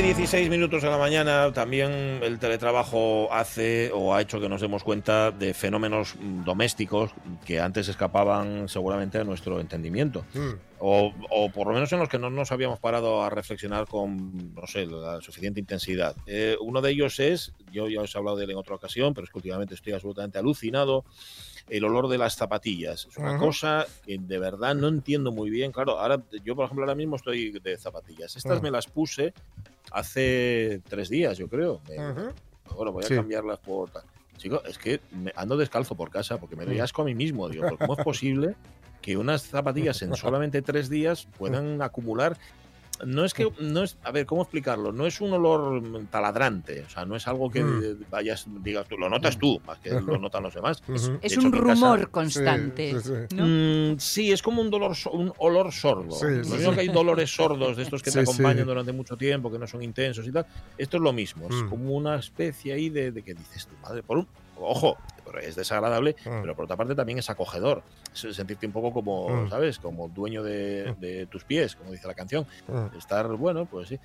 [0.00, 4.62] Y 16 minutos de la mañana también el teletrabajo hace o ha hecho que nos
[4.62, 7.10] demos cuenta de fenómenos mm, domésticos
[7.44, 10.24] que antes escapaban seguramente a nuestro entendimiento.
[10.78, 14.54] O, o por lo menos en los que no nos habíamos parado a reflexionar con,
[14.54, 16.16] no sé, la suficiente intensidad.
[16.26, 19.12] Eh, uno de ellos es, yo ya os he hablado de él en otra ocasión,
[19.12, 21.04] pero es que últimamente estoy absolutamente alucinado,
[21.70, 23.06] el olor de las zapatillas.
[23.10, 25.72] Es una cosa que de verdad no entiendo muy bien.
[25.72, 28.36] Claro, ahora yo, por ejemplo, ahora mismo estoy de zapatillas.
[28.36, 28.60] Estas Ah.
[28.60, 29.32] me las puse
[29.92, 31.80] hace tres días, yo creo.
[31.88, 32.32] Me- Ajá.
[32.74, 33.14] Bueno, voy a Sí.
[33.14, 33.90] cambiarlas por...
[33.90, 34.02] tal.
[34.36, 36.82] Chico, es que me ando descalzo por casa porque me doy Mm.
[36.82, 37.48] asco a mí mismo.
[37.48, 38.54] Digo, ¿pero ¿cómo es posible
[39.02, 42.36] que unas zapatillas en solamente tres días puedan acumular?
[43.06, 44.92] No es que, no es, a ver, ¿cómo explicarlo?
[44.92, 48.04] No es un olor taladrante, o sea, no es algo que Mm.
[48.10, 50.82] vayas, digas tú, lo notas tú, más que lo notan los demás.
[50.86, 52.92] De Es hecho, un casa- rumor constante.
[52.92, 53.36] Sí, sí, sí.
[53.36, 53.46] ¿no?
[53.94, 56.10] Mm, sí, es como un dolor, un olor sordo.
[56.12, 56.74] Sí, lo sí, mismo sí.
[56.74, 59.82] que hay dolores sordos de estos que te acompañan durante mucho tiempo, que no son
[59.82, 60.46] intensos y tal.
[60.76, 61.46] Esto es lo mismo.
[61.48, 61.68] Es Mm.
[61.68, 64.28] como una especie ahí de, de que dices tu madre, por un
[64.58, 64.96] ojo,
[65.30, 66.40] pero es desagradable, Mm.
[66.42, 67.82] pero por otra parte también es acogedor.
[68.12, 69.50] Es sentirte un poco como, Mm.
[69.50, 69.78] ¿sabes?
[69.78, 72.46] Como dueño de, de tus pies, como dice la canción.
[72.68, 72.96] Mm.
[72.98, 73.98] Estar, bueno, pues sí.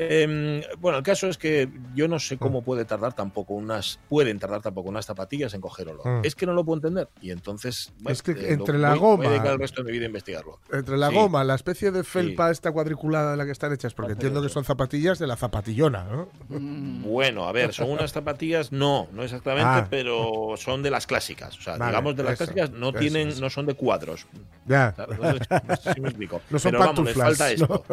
[0.00, 2.38] Em, bueno, el caso es que yo no sé Mm.
[2.38, 6.06] cómo puede tardar tampoco unas, pueden tardar tampoco unas zapatillas en coger olor.
[6.06, 6.24] Mm.
[6.24, 7.08] Es que no lo puedo entender.
[7.20, 9.58] Y entonces, bueno, Es que eh, lo- entre la voy- voy a goma- dedicar el
[9.58, 10.60] resto de mi vida a investigarlo.
[10.72, 11.14] Entre la Sí.
[11.16, 14.48] goma, la especie de felpa esta cuadriculada de la que están hechas, porque entiendo que
[14.48, 16.28] son zapatillas de la zapatillona, ¿no?
[16.48, 17.02] Mm.
[17.02, 19.86] Bueno, a ver, son unas zapatillas, no, no exactamente, Ah.
[19.90, 21.58] pero son de las clásicas.
[21.58, 23.40] O sea, Vale, digamos de las eso, clásicas, no eso, tienen, eso.
[23.40, 24.26] no son de cuadros.
[24.66, 24.94] Ya.
[24.96, 26.40] No sé- no si me explico.
[26.50, 27.84] No son pero vamos, les pantuflas, falta esto.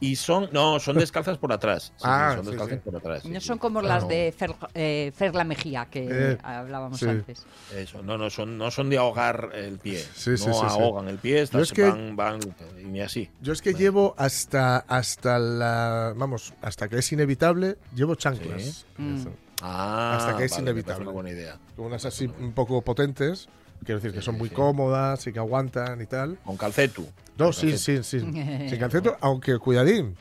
[0.00, 1.92] Y son, no, son descalzas por atrás.
[1.96, 2.82] Sí, Ah, son sí, descalzas sí.
[2.84, 3.22] por atrás.
[3.22, 4.08] sí, No son como las no.
[4.08, 7.08] de Fer, eh, Fer la Mejía que Eh, hablábamos sí.
[7.08, 7.44] antes.
[7.74, 10.02] Eso, no, no son, no son de ahogar el pie.
[10.04, 10.48] No sí, sí.
[10.52, 12.40] ahogan el pie, Yo estas es que- van, van,
[12.80, 13.30] y ni así.
[13.40, 18.62] Yo es que llevo hasta hasta la vamos, hasta que es inevitable, llevo chanclas.
[18.62, 18.84] Sí.
[18.98, 19.24] Mm.
[19.64, 21.02] Ah, Hasta que es vale, inevitable.
[21.04, 21.56] Una buena idea.
[21.76, 23.48] Unas así un poco potentes,
[23.84, 24.54] quiero decir que son muy sí.
[24.56, 26.36] cómodas y que aguantan y tal.
[26.44, 27.06] Con calcetu.
[27.38, 28.02] No, sí, calcetu.
[28.02, 28.26] sí, sí.
[28.68, 30.16] Sin calceto, aunque cuidadín.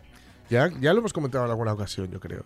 [0.51, 2.44] Ya, ya lo hemos comentado en alguna ocasión, yo creo.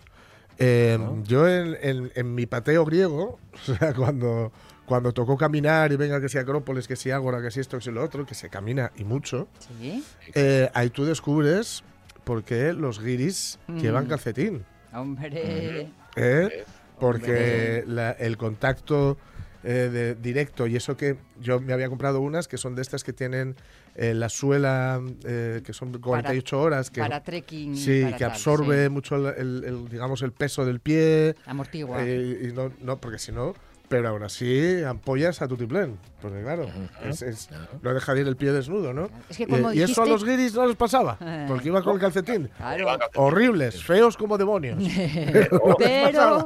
[0.59, 1.11] Eh, Ah.
[1.23, 4.51] Yo en, en- en mi pateo griego, o sea, cuando,
[4.85, 7.83] cuando tocó caminar y venga que si Acrópolis, que si Ágora, que si esto, que
[7.83, 9.47] si lo otro, que se camina y mucho,
[9.79, 10.03] Sí.
[10.35, 11.83] eh, ahí tú descubres
[12.23, 13.77] por qué los guiris Mm.
[13.79, 14.63] llevan calcetín.
[14.93, 15.89] Hombre.
[16.16, 16.63] ¿eh?
[16.99, 19.17] Porque la- el contacto
[19.65, 23.03] eh, de- directo y eso que yo me había comprado unas que son de estas
[23.03, 23.55] que tienen
[23.95, 27.75] eh, la suela eh, que son 48 horas que para trekking.
[27.75, 28.89] sí para que tal, absorbe sí.
[28.89, 31.97] mucho el, el- el, digamos el peso del pie Amortigua.
[32.03, 33.53] eh, y no, no porque si no
[33.87, 36.67] pero aún así ampollas a tutiplén porque claro
[37.03, 37.49] es,
[37.83, 39.09] no deja de ir el pie desnudo ¿no?
[39.29, 41.17] Es que Y- eso a los guiris no les pasaba
[41.47, 42.87] porque iba con el calcetín Claro.
[43.15, 44.83] horribles feos como demonios
[45.77, 46.45] Pero.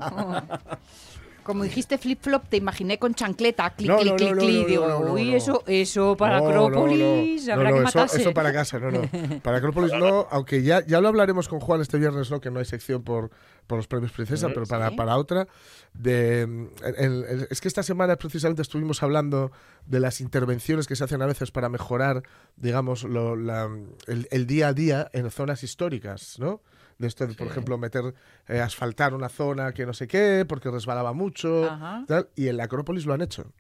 [1.44, 4.68] Como dijiste flip-flop, te imaginé con chancleta, clic, clic, clic, clic.
[4.68, 8.22] Digo, uy, eso, eso para Acrópolis, no, habrá no, que eso- matarse.
[8.22, 9.02] Eso, para casa, no, no.
[9.42, 12.40] Para Acrópolis no, aunque ya, ya lo hablaremos con Juan este viernes, ¿no?
[12.40, 13.32] Que no hay sección por,
[13.66, 14.96] por los premios Princesa, pero para, Sí.
[14.96, 15.48] para otra.
[15.94, 19.52] De, el- el- es que esta semana precisamente estuvimos hablando
[19.86, 22.22] de las intervenciones que se hacen a veces para mejorar,
[22.58, 23.70] digamos, lo- la-
[24.08, 26.62] el, el día a día en zonas históricas, ¿no?
[27.00, 27.52] De esto, de, por Sí.
[27.52, 28.14] ejemplo, meter,
[28.48, 31.66] eh, asfaltar una zona que no sé qué, porque resbalaba mucho,
[32.08, 33.52] tal, y en la Acrópolis lo han hecho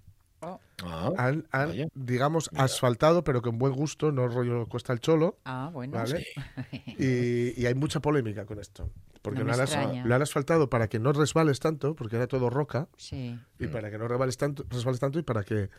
[0.41, 5.69] Ah, han, han, digamos, asfaltado, pero con buen gusto, no rollo cuesta el cholo, Ah,
[5.74, 5.94] bueno.
[5.97, 6.25] ¿vale?
[6.97, 8.89] Y, y hay mucha polémica con esto.
[9.21, 12.88] Porque No lo, han lo asfaltado para que no resbales tanto, porque era todo roca,
[12.95, 13.38] Sí.
[13.57, 15.69] y para que no resbales tanto, resbales tanto y para que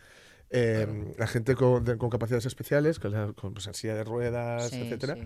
[0.51, 4.69] eh, la gente con, de- con capacidades especiales, con, la, con pues, silla de ruedas,
[4.69, 5.21] sí, etcétera, sí.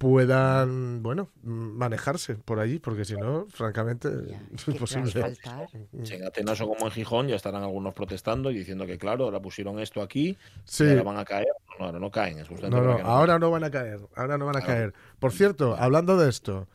[0.00, 5.12] Puedan, bueno, manejarse por allí, porque si no, francamente, Ya, es ¿qué imposible.
[5.12, 5.68] faltar?
[6.04, 9.24] Si en Atenas o como en Gijón ya estarán algunos protestando y diciendo que claro,
[9.24, 10.84] ahora pusieron esto aquí Sí.
[10.84, 11.48] y ahora van a caer.
[11.78, 14.38] No, ahora no caen, es justamente No, no, que ahora no van a caer, ahora
[14.38, 14.74] no van a Claro.
[14.74, 14.94] caer.
[15.18, 16.66] Por cierto, hablando de esto,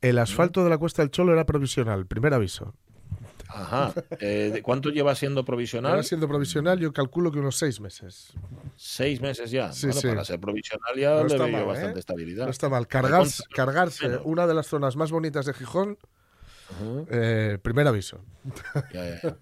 [0.00, 2.72] el asfalto de la Cuesta del Cholo era provisional, primer aviso.
[3.54, 3.92] Ajá.
[4.18, 5.92] Eh, ¿de ¿Cuánto lleva siendo provisional?
[5.92, 8.32] Ahora siendo provisional, yo calculo que unos seis meses.
[8.76, 9.72] Seis meses ya.
[9.72, 10.08] Sí, bueno, sí.
[10.08, 12.00] para ser provisional ya No le veo mal, bastante ¿eh?
[12.00, 12.44] estabilidad.
[12.44, 12.78] No está mal.
[12.78, 14.22] Al Cargarse, cargarse bueno.
[14.24, 15.98] una de las zonas más bonitas de Gijón,
[17.10, 18.20] eh, primer aviso.
[18.92, 19.36] Ya, ya, ya.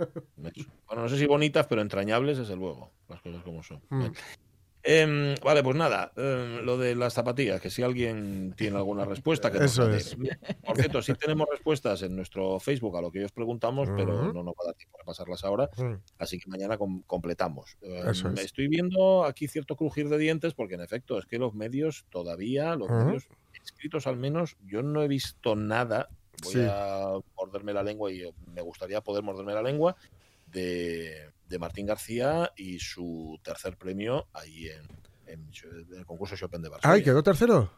[0.87, 2.91] Bueno, no sé si bonitas, pero entrañables, desde luego.
[3.09, 3.81] Las cosas como son.
[3.91, 4.07] Mm.
[4.83, 9.53] Em, vale, pues nada, em, lo de las zapatillas, que si alguien tiene alguna respuesta,
[9.53, 10.17] que Eso es.
[10.65, 14.43] Por cierto, sí tenemos respuestas en nuestro Facebook a lo que os preguntamos, pero no
[14.43, 15.95] nos va a dar tiempo de pasarlas ahora, Mm.
[16.19, 17.77] así que mañana com- completamos.
[17.83, 18.41] Em, Eso es.
[18.45, 22.75] Estoy viendo aquí cierto crujir de dientes, porque en efecto es que los medios todavía,
[22.75, 23.29] los medios
[23.63, 26.09] escritos al menos, yo no he visto nada.
[26.43, 26.67] Voy Sí.
[26.67, 28.23] a morderme la lengua y
[28.55, 29.95] me gustaría poder morderme la lengua
[30.47, 34.83] de, de Martín García y su tercer premio ahí en,
[35.27, 35.51] en
[35.99, 36.95] el concurso Chopin de Varsovia.
[36.95, 37.71] Ay, ¿quedó tercero?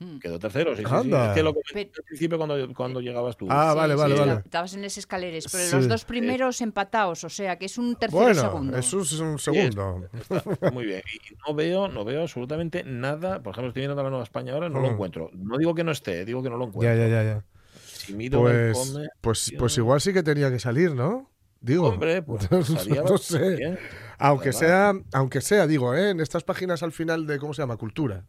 [0.00, 0.18] Mm.
[0.18, 1.10] Quedó tercero, sí, sí.
[1.12, 3.48] Es que lo comenté Pe- al principio cuando, cuando llegabas tú.
[3.50, 4.32] Ah, Sí, vale, sí, vale, vale.
[4.44, 5.74] Estabas en las escaleras, pero Sí.
[5.76, 8.78] los dos primeros empatados, o sea que es un tercero Bueno, segundo.
[8.78, 10.08] eso es un segundo.
[10.30, 11.02] Está muy bien.
[11.12, 13.42] Y no veo, no veo absolutamente nada.
[13.42, 14.92] Por ejemplo, estoy viendo la Nueva España ahora, no lo Mm.
[14.92, 15.30] encuentro.
[15.34, 16.96] No digo que no esté, digo que no lo Ya, encuentro.
[16.96, 17.44] ya, ya, ya.
[17.82, 21.28] Si miro el Pues, come, pues, pues igual sí que tenía que salir, ¿no?
[21.60, 23.56] Digo, hombre, pues no estaría sé.
[23.56, 23.78] bien.
[24.18, 26.10] Aunque sea, aunque sea, digo, ¿eh?
[26.10, 27.76] en estas páginas al final de, ¿cómo se llama?
[27.76, 28.24] Cultura.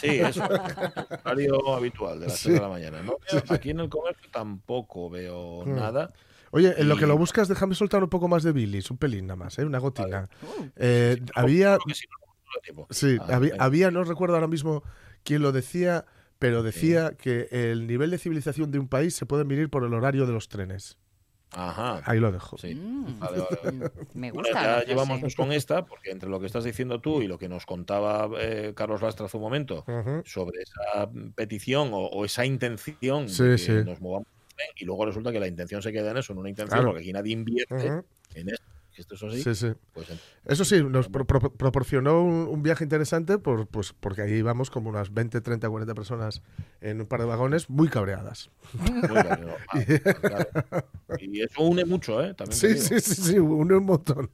[0.00, 0.42] Sí, eso.
[1.24, 2.44] Horario habitual de las Sí.
[2.48, 3.02] 3 de la mañana.
[3.02, 3.16] ¿no?
[3.48, 5.74] Aquí en el comercio tampoco veo Mm.
[5.76, 6.12] nada.
[6.50, 9.26] Oye, en lo que lo buscas, déjame soltar un poco más de bilis, un pelín
[9.26, 9.64] nada más, ¿eh?
[9.66, 10.30] una gotina.
[10.76, 12.86] Eh, había, sí, no, no
[13.28, 14.82] Ah, había, no recuerdo ahora mismo
[15.24, 16.06] quién lo decía,
[16.38, 19.92] pero decía que el nivel de civilización de un país se puede medir por el
[19.92, 20.96] horario de los trenes.
[21.52, 22.02] Ajá.
[22.04, 22.58] Ahí lo dejo.
[22.58, 22.74] Sí.
[22.74, 23.90] mm, Vale, vale, vale.
[24.14, 24.80] Me Bueno, gusta.
[24.80, 27.48] ya llevamos dos con esta, porque entre lo que estás diciendo tú y lo que
[27.48, 29.84] nos contaba eh, Carlos Lastra hace un momento
[30.24, 33.72] sobre esa petición o, o esa intención Sí, de que sí.
[33.84, 36.48] nos movamos bien, y luego resulta que la intención se queda en eso, en una
[36.50, 36.90] intención, Claro.
[36.90, 37.86] porque aquí nadie invierte
[38.34, 38.62] en eso.
[38.98, 39.72] Que esto es así, Sí, sí.
[39.92, 40.08] pues
[40.44, 44.70] Eso sí, nos pro- pro- proporcionó un, un viaje interesante por, pues, porque ahí íbamos
[44.72, 46.42] como unas 20, 30, 40 personas
[46.80, 48.50] en un par de vagones muy cabreadas.
[48.72, 49.12] muy ¿no?
[49.68, 50.48] Ah, claro.
[51.20, 52.34] Y eso une mucho, ¿eh?
[52.34, 54.30] También Sí, sí, sí, sí, une un montón.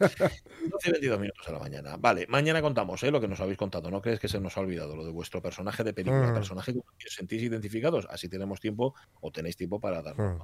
[0.00, 1.96] 12 y 22 minutos a la mañana.
[1.96, 3.12] Vale, mañana contamos ¿eh?
[3.12, 3.88] lo que nos habéis contado.
[3.88, 6.34] No crees que se nos ha olvidado lo de vuestro personaje de película, Mm.
[6.34, 8.08] personaje con el que os sentís identificados.
[8.10, 10.42] Así tenemos tiempo o tenéis tiempo para darnos.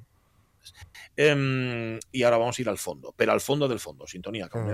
[1.17, 4.07] Em, y ahora vamos a ir al fondo, pero al fondo del fondo.
[4.07, 4.49] Sintonía.
[4.53, 4.71] Un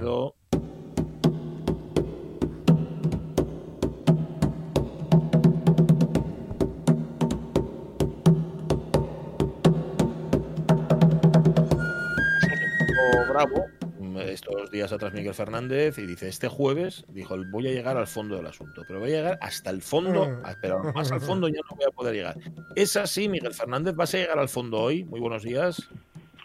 [13.12, 13.77] poco bravo
[14.20, 18.36] estos días atrás Miguel Fernández y dice este jueves dijo voy a llegar al fondo
[18.36, 21.60] del asunto pero voy a llegar hasta el fondo ah, pero más al fondo ya
[21.70, 22.36] no voy a poder llegar
[22.74, 25.88] es así Miguel Fernández vas a llegar al fondo hoy muy buenos días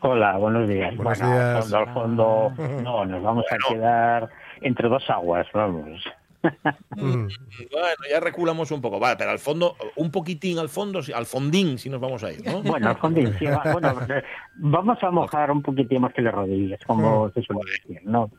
[0.06, 0.94] Hola, buenos días.
[0.98, 1.74] Buenos bueno, días.
[1.74, 3.66] al fondo, al fondo, no, nos vamos Bueno.
[3.66, 4.30] a quedar
[4.60, 6.04] entre dos aguas, vamos.
[6.96, 7.28] Mm.
[7.72, 9.00] Bueno, ya reculamos un poco.
[9.00, 12.32] Vale, pero al fondo, un poquitín al fondo, sí, al fondín, si nos vamos a
[12.32, 12.62] ir, ¿no?
[12.62, 14.24] Bueno, al fondo, sí, va- bueno, eh,
[14.56, 18.30] vamos a mojar un poquitín más que las rodillas, como se suele decir, ¿no?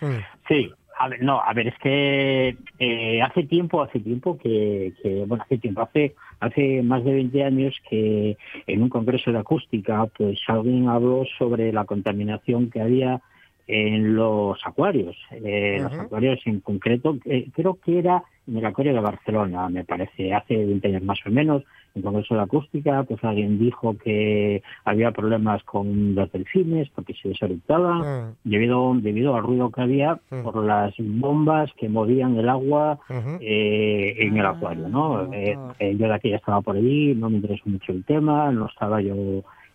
[0.00, 0.16] Mm.
[0.48, 5.24] Sí, a ver, no, a ver, es que eh, hace tiempo, hace tiempo que, que,
[5.26, 10.06] bueno, hace tiempo, hace, hace más de 20 años que en un congreso de acústica,
[10.16, 13.20] pues alguien habló sobre la contaminación que había
[13.66, 18.92] en los acuarios, eh, los acuarios en concreto, eh, creo que era en el acuario
[18.92, 21.62] de Barcelona, me parece, hace 20 años más o menos,
[21.94, 27.28] en congreso de acústica, pues alguien dijo que había problemas con los delfines porque se
[27.28, 28.34] desorbitaban, Mm.
[28.44, 30.42] debido, debido al ruido que había Mm.
[30.42, 32.98] por las bombas que movían el agua
[33.40, 35.32] eh, en el Ah, acuario, ¿no?
[35.32, 35.72] Eh, ah.
[35.78, 38.66] eh, yo de aquí ya estaba por allí, no me interesó mucho el tema, no
[38.66, 39.14] estaba yo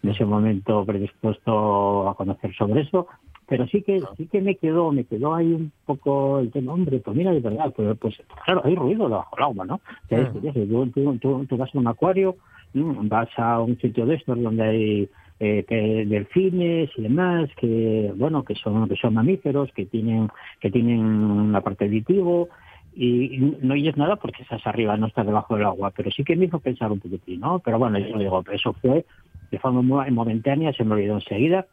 [0.04, 3.08] en ese momento predispuesto a conocer sobre eso,
[3.50, 7.00] pero sí que sí que me quedó me quedó ahí un poco el tema, hombre,
[7.00, 8.16] pues mira, de verdad, pues, pues
[8.46, 9.82] claro, hay ruido debajo del agua, ¿no?
[10.08, 12.38] Tú, tú- tú- tú vas a un acuario,
[12.74, 15.10] vas a un sitio de estos donde hay
[15.42, 20.28] eh, que delfines y demás que bueno que son que son mamíferos que tienen
[20.60, 22.50] que tienen una parte auditivo
[22.94, 26.36] y no oyes nada porque estás arriba, no estás debajo del agua, pero sí que
[26.36, 27.60] me hizo pensar un poquitín, ¿no?
[27.60, 29.06] Pero bueno, yo digo, eso fue
[29.52, 31.68] de forma muy momentánea, se me olvidó enseguida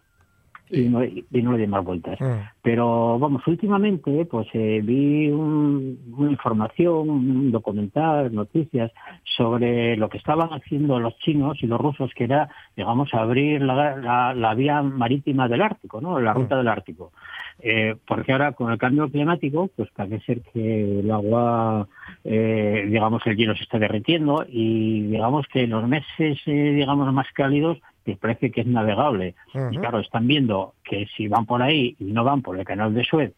[0.71, 2.21] y no, y no le di más vueltas.
[2.21, 2.25] Mm.
[2.63, 8.91] Pero vamos, últimamente pues eh, vi un- una información, un documental, noticias
[9.37, 13.97] sobre lo que estaban haciendo los chinos y los rusos, que era, digamos, abrir la,
[13.97, 16.19] la- la vía marítima del Ártico, ¿no?
[16.21, 17.13] La ruta del Ártico.
[17.61, 21.87] Eh, porque ahora con el cambio climático, pues parece ser que el agua,
[22.25, 27.11] eh, digamos, el hielo se está derritiendo y digamos que en los meses, eh, digamos,
[27.15, 29.35] más cálidos, pues parece que es navegable.
[29.73, 32.95] Y claro, están viendo que si van por ahí y no van por el canal
[32.95, 33.33] de Suez,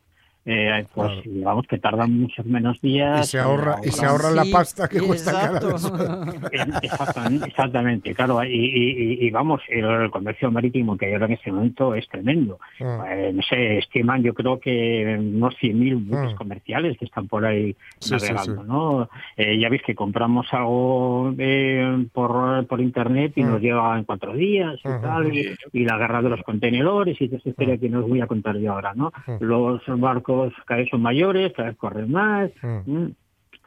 [0.51, 1.23] eh, pues Claro.
[1.27, 3.29] digamos que tardan muchos menos Y días.
[3.29, 5.77] se ahorra, y se ahorran la pasta que cuesta cada exacto.
[6.53, 11.13] Eh, Exactamente, exactamente, claro, y, y- y- y vamos, el, el comercio marítimo que hay
[11.13, 12.59] ahora en este momento es tremendo.
[12.81, 12.85] Mm.
[13.11, 16.37] Eh, no sé, estiman yo creo que unos 100.000 buques Mm.
[16.37, 18.69] comerciales que están por ahí Sí, navegando, sí.
[18.69, 19.09] ¿no?
[19.37, 23.51] Eh, ya veis que compramos algo eh, por, por internet y Mm.
[23.51, 27.27] nos llega en cuatro días y tal, y, y la guerra de los contenedores y
[27.29, 29.13] toda esa historia que no os voy a contar yo ahora, ¿no?
[29.27, 29.37] Mm.
[29.45, 32.91] Los barcos cada vez son mayores, cada vez corren más, Mm.
[32.93, 33.15] Mm.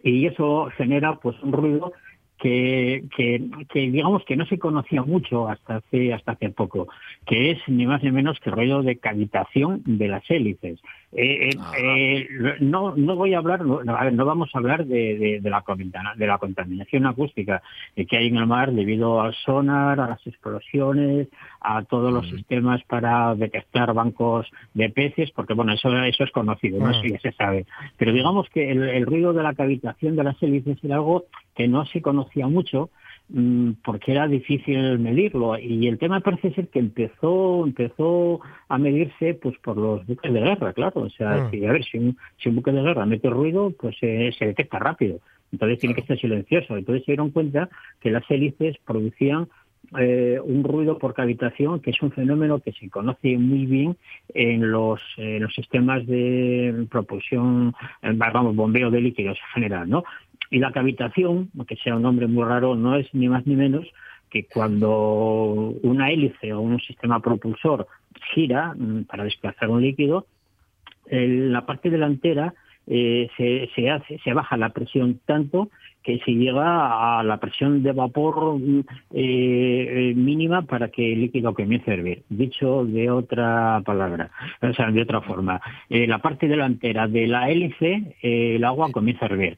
[0.04, 1.94] y eso genera pues un ruido
[2.40, 6.88] que, que, que digamos que no se conocía mucho hasta hace hasta hace poco
[7.28, 10.80] que es ni más ni menos que el ruido de cavitación de las hélices
[11.14, 11.74] Eh, eh, Ah.
[11.78, 12.28] eh,
[12.62, 15.50] no no voy a hablar no, a ver, no vamos a hablar de, de, de
[15.50, 15.62] la
[16.16, 17.62] de la contaminación acústica
[17.98, 21.28] eh, que hay en el mar debido al sonar a las explosiones
[21.60, 22.36] a todos los Mm.
[22.38, 26.92] sistemas para detectar bancos de peces porque bueno eso eso es conocido no Mm.
[26.92, 27.66] eso ya se sabe
[27.98, 31.26] pero digamos que el, el ruido de la cavitación de las hélices era algo
[31.56, 32.90] que no se conocía mucho
[33.84, 35.58] porque era difícil medirlo.
[35.58, 40.40] Y el tema parece ser que empezó empezó a medirse pues por los buques de
[40.40, 41.02] guerra claro.
[41.02, 41.52] O sea Mm.
[41.52, 44.46] si, a ver si un, si un buque de guerra mete ruido pues eh, se
[44.48, 45.20] detecta rápido.
[45.52, 46.78] Entonces tiene que ser silencioso.
[46.78, 47.70] Entonces se dieron cuenta
[48.00, 49.48] que las hélices producían
[50.00, 53.98] eh, un ruido por cavitación, que es un fenómeno que se conoce muy bien
[54.34, 60.04] en los, eh, los sistemas de propulsión, vamos, bombeo de líquidos en general, ¿no?
[60.52, 63.88] Y la cavitación, aunque sea un nombre muy raro, no es ni más ni menos
[64.30, 67.88] que cuando una hélice o un sistema propulsor
[68.34, 70.28] gira mm, para desplazar un líquido,
[71.10, 72.54] la parte delantera
[72.88, 75.70] eh, se, se hace, se baja la presión tanto
[76.04, 78.84] que se llega a la presión de vapor mm, eh,
[79.14, 82.24] eh, mínima para que el líquido comience a hervir.
[82.30, 87.50] Dicho de otra palabra, o sea, de otra forma, eh, la parte delantera de la
[87.50, 89.58] hélice, eh, el agua comienza a hervir,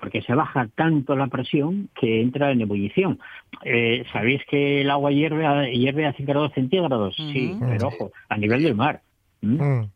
[0.00, 3.18] porque se baja tanto la presión que entra en ebullición.
[3.64, 7.16] Eh, ¿Sabéis que el agua hierve a, hierve a 5 grados centígrados?
[7.16, 9.00] Sí, pero ojo, a nivel del mar.
[9.40, 9.62] ¿Mm?
[9.62, 9.90] Mm.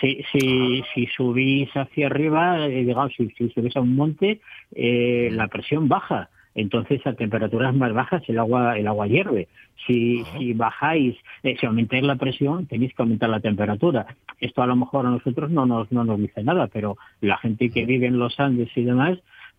[0.00, 4.40] Si, si, si subís hacia arriba, eh, digamos, si, si subís a un monte,
[4.74, 6.28] eh, la presión baja.
[6.54, 9.48] Entonces, a temperaturas más bajas el agua el agua hierve.
[9.86, 14.06] Si, si bajáis, eh, si aumentáis la presión, tenéis que aumentar la temperatura.
[14.40, 17.70] Esto a lo mejor a nosotros no nos, no nos dice nada, pero la gente
[17.70, 19.18] que vive en los Andes y demás,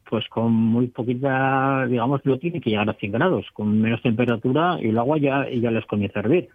[0.09, 3.45] pues con muy poquita, digamos, lo tiene que llegar a 100 grados.
[3.53, 6.49] Con menos temperatura el agua ya, ya les comienza a hervir.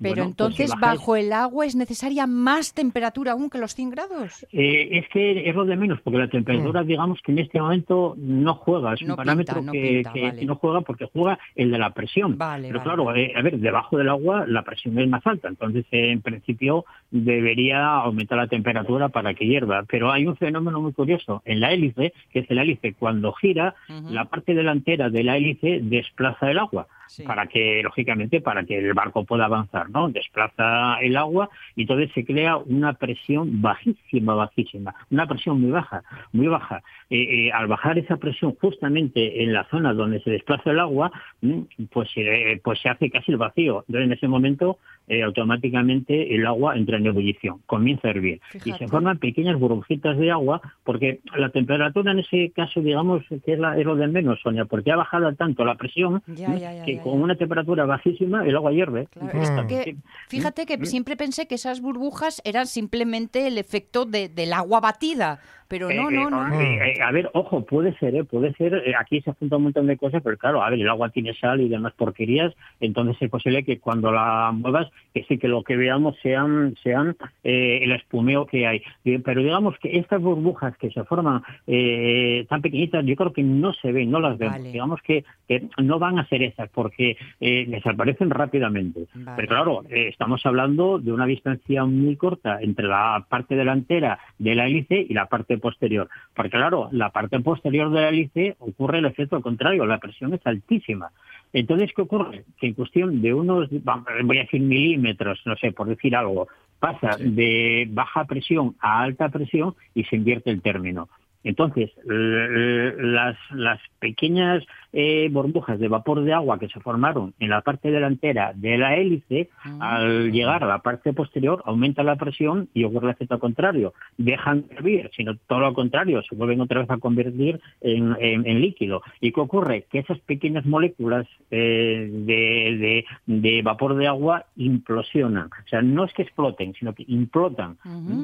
[0.00, 3.58] Pero Bueno, pues si entonces, bajáis- bajo el agua es necesaria más temperatura aún que
[3.58, 4.46] los 100 grados.
[4.52, 8.14] Eh, es que es lo de menos, porque la temperatura, digamos que en este momento
[8.16, 9.06] no juega, es Mm.
[9.06, 10.38] No un parámetro pinta, no que, pinta, que- vale.
[10.40, 12.38] que no juega porque juega el de la presión.
[12.38, 15.48] Vale, Pero vale, claro, eh, a ver, debajo del agua la presión es más alta,
[15.48, 19.84] entonces eh, en principio debería aumentar la temperatura para que hierva.
[19.88, 23.74] Pero hay un fenómeno muy curioso en la hélice, que es el hélice cuando gira,
[24.10, 27.24] la parte delantera de la hélice desplaza el agua Sí.
[27.24, 30.08] para que, lógicamente, para que el barco pueda avanzar, ¿no?
[30.08, 36.02] Desplaza el agua y entonces se crea una presión bajísima, bajísima, una presión muy baja,
[36.32, 36.82] muy baja.
[37.10, 41.10] Eh, eh, al bajar esa presión justamente en la zona donde se desplaza el agua,
[41.40, 41.60] mm,
[41.90, 43.84] pues, eh, pues se hace casi el vacío.
[43.88, 48.72] Entonces, en ese momento, eh, automáticamente el agua entra en ebullición, comienza a hervir y
[48.72, 53.58] se forman pequeñas burbujitas de agua porque la temperatura en ese caso, digamos, que es,
[53.58, 56.60] la, es lo de menos, Sonia, porque ha bajado tanto la presión Ya, ¿m?
[56.60, 59.06] ya, ya, que con una temperatura bajísima el agua hierve.
[59.12, 59.42] Claro, Mm.
[59.42, 59.96] es Entonces, que,
[60.28, 65.40] fíjate que siempre pensé que esas burbujas eran simplemente el efecto de, del agua batida,
[65.68, 66.60] pero no, Eh, no, eh, no.
[66.60, 68.72] eh, eh, a ver, ojo, puede ser, eh, puede ser.
[68.74, 71.34] eh, aquí se junta un montón de cosas, pero claro, a ver, el agua tiene
[71.34, 75.62] sal y demás porquerías, entonces es posible que cuando la muevas, que sí que lo
[75.62, 78.82] que veamos sean, sean eh, el espumeo que hay.
[79.04, 83.42] Eh, Pero digamos que estas burbujas que se forman eh, tan pequeñitas, yo creo que
[83.42, 84.56] no se ven, no las vemos.
[84.56, 84.72] Vale.
[84.72, 86.70] Digamos que, que no van a ser esas.
[86.70, 89.06] ¿Por porque eh, desaparecen rápidamente.
[89.14, 89.36] Vale.
[89.36, 94.54] Pero claro, eh, estamos hablando de una distancia muy corta entre la parte delantera de
[94.54, 96.08] la hélice y la parte posterior.
[96.34, 100.40] Porque claro, la parte posterior de la hélice ocurre el efecto contrario, la presión es
[100.46, 101.10] altísima.
[101.52, 102.44] Entonces, ¿qué ocurre?
[102.58, 107.16] Que en cuestión de unos, voy a decir milímetros, no sé, por decir algo, pasa
[107.18, 111.08] de baja presión a alta presión y se invierte el término.
[111.44, 117.60] Entonces, las, las pequeñas eh, burbujas de vapor de agua que se formaron en la
[117.60, 119.48] parte delantera de la hélice,
[119.80, 123.92] al llegar a la parte posterior, aumenta la presión y ocurre el efecto contrario.
[124.16, 128.46] Dejan de hervir, sino todo lo contrario, se vuelven otra vez a convertir en, en-
[128.46, 129.02] en líquido.
[129.20, 129.86] ¿Y qué ocurre?
[129.90, 135.46] Que esas pequeñas moléculas eh, de, de- de vapor de agua implosionan.
[135.64, 137.76] O sea, no es que exploten, sino que implotan,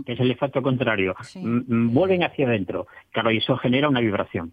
[0.05, 1.15] que es el efecto contrario.
[1.23, 1.41] Sí.
[1.45, 2.87] Mm, mm, Vuelven hacia adentro.
[3.13, 4.53] Claro, y eso genera una vibración.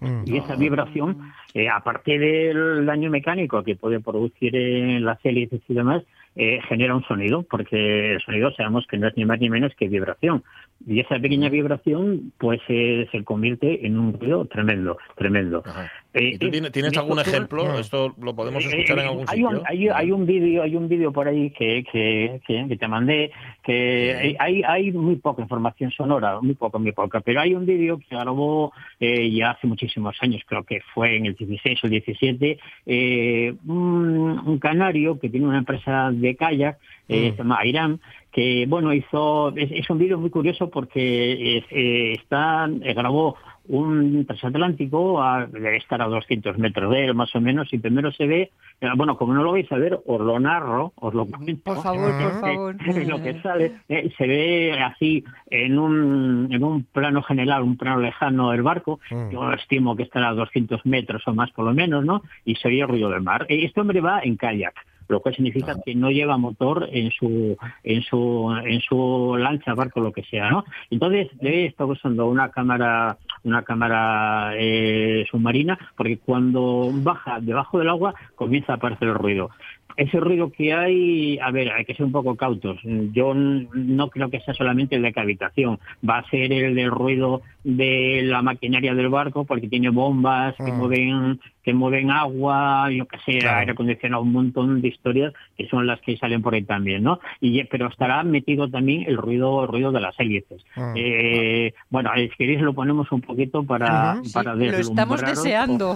[0.00, 0.22] Mm.
[0.26, 5.74] Y esa vibración, eh, aparte del daño mecánico que puede producir en las hélices y
[5.74, 6.02] demás,
[6.36, 9.74] eh, genera un sonido, porque el sonido sabemos que no es ni más ni menos
[9.74, 10.44] que vibración.
[10.86, 15.62] Y esa pequeña vibración, pues eh, se convierte en un ruido tremendo, tremendo.
[15.66, 15.90] Ajá.
[16.18, 17.78] Eh, ¿Y tú eh, tienes, tienes algún ejemplo?
[17.78, 19.48] ¿Esto lo podemos escuchar en eh, algún hay sitio?
[19.48, 22.88] un, hay, hay un vídeo hay un vídeo por ahí que, que, que, que te
[22.88, 23.30] mandé
[23.62, 27.98] que hay- hay, muy poca información sonora muy poca muy poca pero hay un vídeo
[27.98, 31.90] que grabó eh, ya hace muchísimos años creo que fue en el 16 o el
[31.90, 37.36] 17 eh, un, un canario que tiene una empresa de kayak eh, Mm.
[37.36, 37.98] se llama Airam
[38.30, 43.34] que bueno hizo es, es un vídeo muy curioso porque eh, eh, está eh, grabó
[43.68, 48.10] un transatlántico a, debe estar a 200 metros de él más o menos y primero
[48.12, 51.26] se ve eh, bueno como no lo vais a ver os lo narro os lo
[51.26, 52.76] comento Por favor, por Eh, favor.
[53.06, 58.00] lo que sale eh, se ve así en un en un plano general un plano
[58.00, 59.30] lejano el barco Mm.
[59.30, 62.68] yo estimo que estará a 200 metros o más por lo menos no y se
[62.68, 64.74] oye el ruido del mar este hombre va en kayak
[65.08, 70.00] lo cual significa que no lleva motor en su en su en su lancha barco
[70.00, 76.18] lo que sea no entonces debe estar usando una cámara una cámara eh, submarina porque
[76.18, 79.50] cuando baja debajo del agua comienza a aparecer el ruido
[79.96, 82.78] ese ruido que hay, a ver, hay que ser un poco cautos.
[82.84, 85.78] Yo no creo que sea solamente el de cavitación,
[86.08, 90.72] va a ser el del ruido de la maquinaria del barco, porque tiene bombas que
[90.72, 90.76] Mm.
[90.76, 93.58] mueven que mueven agua, yo que sé, Claro.
[93.58, 97.20] aire acondicionado, un montón de historias que son las que salen por ahí también, ¿no?
[97.42, 100.64] Y pero estará metido también el ruido, el ruido de las hélices.
[100.76, 100.92] Mm.
[100.96, 104.24] Eh, bueno, si queréis lo ponemos un poquito para, Ujú.
[104.24, 105.94] Sí, para lo estamos deseando.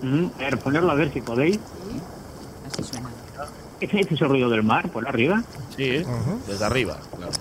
[0.00, 1.58] Mm, a ver, ponerlo a ver si podéis.
[2.66, 3.11] Así suena.
[3.82, 5.42] Ese ese es el ruido del mar, por arriba.
[5.76, 6.38] Sí, Ujú.
[6.46, 6.96] desde arriba.
[7.16, 7.32] claro.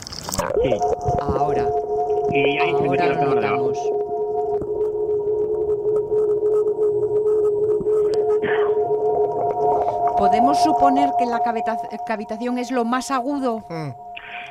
[0.63, 0.73] Sí.
[1.21, 1.67] Ahora,
[2.34, 3.36] Y ahí se ahora la de abajo.
[3.36, 3.77] notamos.
[10.17, 13.63] ¿Podemos suponer que la cavita- cavitación es lo más agudo?
[13.69, 13.89] Mm.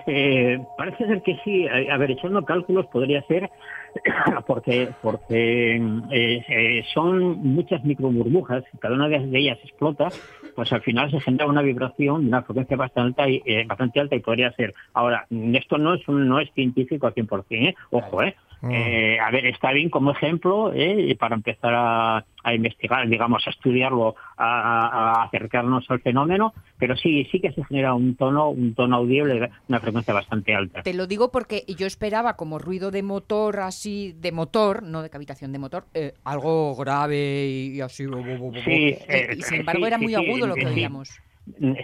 [0.06, 1.66] Eh, parece ser que sí.
[1.68, 3.50] A ver, echando cálculos podría ser
[4.46, 5.76] porque porque
[6.10, 10.08] eh, eh, son muchas microburbujas, cada una de ellas explota,
[10.54, 14.00] pues al final se genera una vibración de una frecuencia bastante, alta y, eh, bastante
[14.00, 14.74] alta y podría ser.
[14.92, 17.74] Ahora, esto no es un, no es científico al 100%, ¿eh?
[17.90, 18.34] ojo, ¿eh?
[18.62, 18.70] Mm.
[18.72, 21.06] Eh, a ver, está bien como ejemplo ¿eh?
[21.08, 27.26] y para empezar a, a investigar, digamos, a estudiarlo, a, acercarnos al fenómeno, pero sí,
[27.30, 30.82] sí que se genera un tono, un tono audible una frecuencia bastante alta.
[30.82, 35.10] Te lo digo porque yo esperaba como ruido de motor así, de motor, no de
[35.10, 38.06] cavitación de motor, eh, algo grave y así.
[38.06, 40.54] bo, bo, bo, bo, Sí, eh, y sin sí, embargo era muy sí, agudo lo
[40.54, 41.20] que oíamos.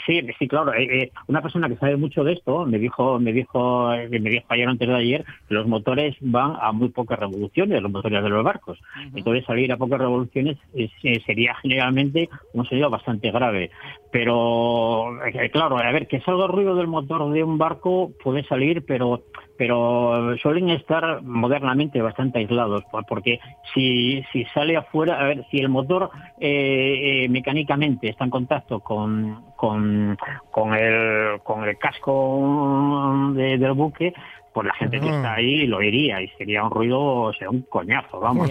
[0.06, 0.72] Sí, sí, claro.
[0.74, 4.30] eh, eh, una persona que sabe mucho de esto me dijo, me dijo, eh, me
[4.30, 8.22] dijo ayer antes de ayer que los motores van a muy pocas revoluciones, los motores
[8.22, 8.78] de los barcos.
[9.14, 13.70] Entonces salir a pocas revoluciones es- eh, sería generalmente un sonido bastante grave.
[14.10, 18.44] Pero eh, claro, a ver, que salga el ruido del motor de un barco puede
[18.44, 19.24] salir, pero
[19.56, 23.38] pero suelen estar modernamente bastante aislados, por- porque
[23.74, 28.80] si, si sale afuera, a ver, si el motor eh, eh, mecánicamente está en contacto
[28.80, 30.16] con, con,
[30.50, 34.12] con, el, con el casco de- del buque,
[34.56, 37.60] pues la gente que está ahí lo oiría y sería un ruido, o sea, un
[37.60, 38.48] coñazo, vamos,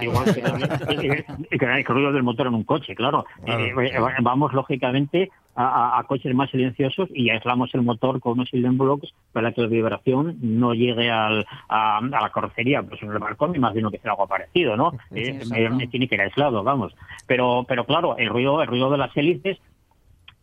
[0.00, 0.40] igual que,
[1.50, 3.26] que- que el ruido del motor en un coche, claro.
[3.44, 3.64] Claro.
[3.82, 5.64] Eh, eh, vamos, lógicamente, a,
[5.96, 9.62] a- a coches más silenciosos y aislamos el motor con unos silent blocks para que
[9.62, 12.80] la vibración no llegue al, a, a la carrocería.
[12.84, 14.92] Pues en el barco me imagino que será algo parecido, ¿no?
[15.12, 16.94] Sí, Eh, eh, tiene que ir aislado, vamos.
[17.26, 19.58] Pero, pero claro, el ruido, el ruido de las hélices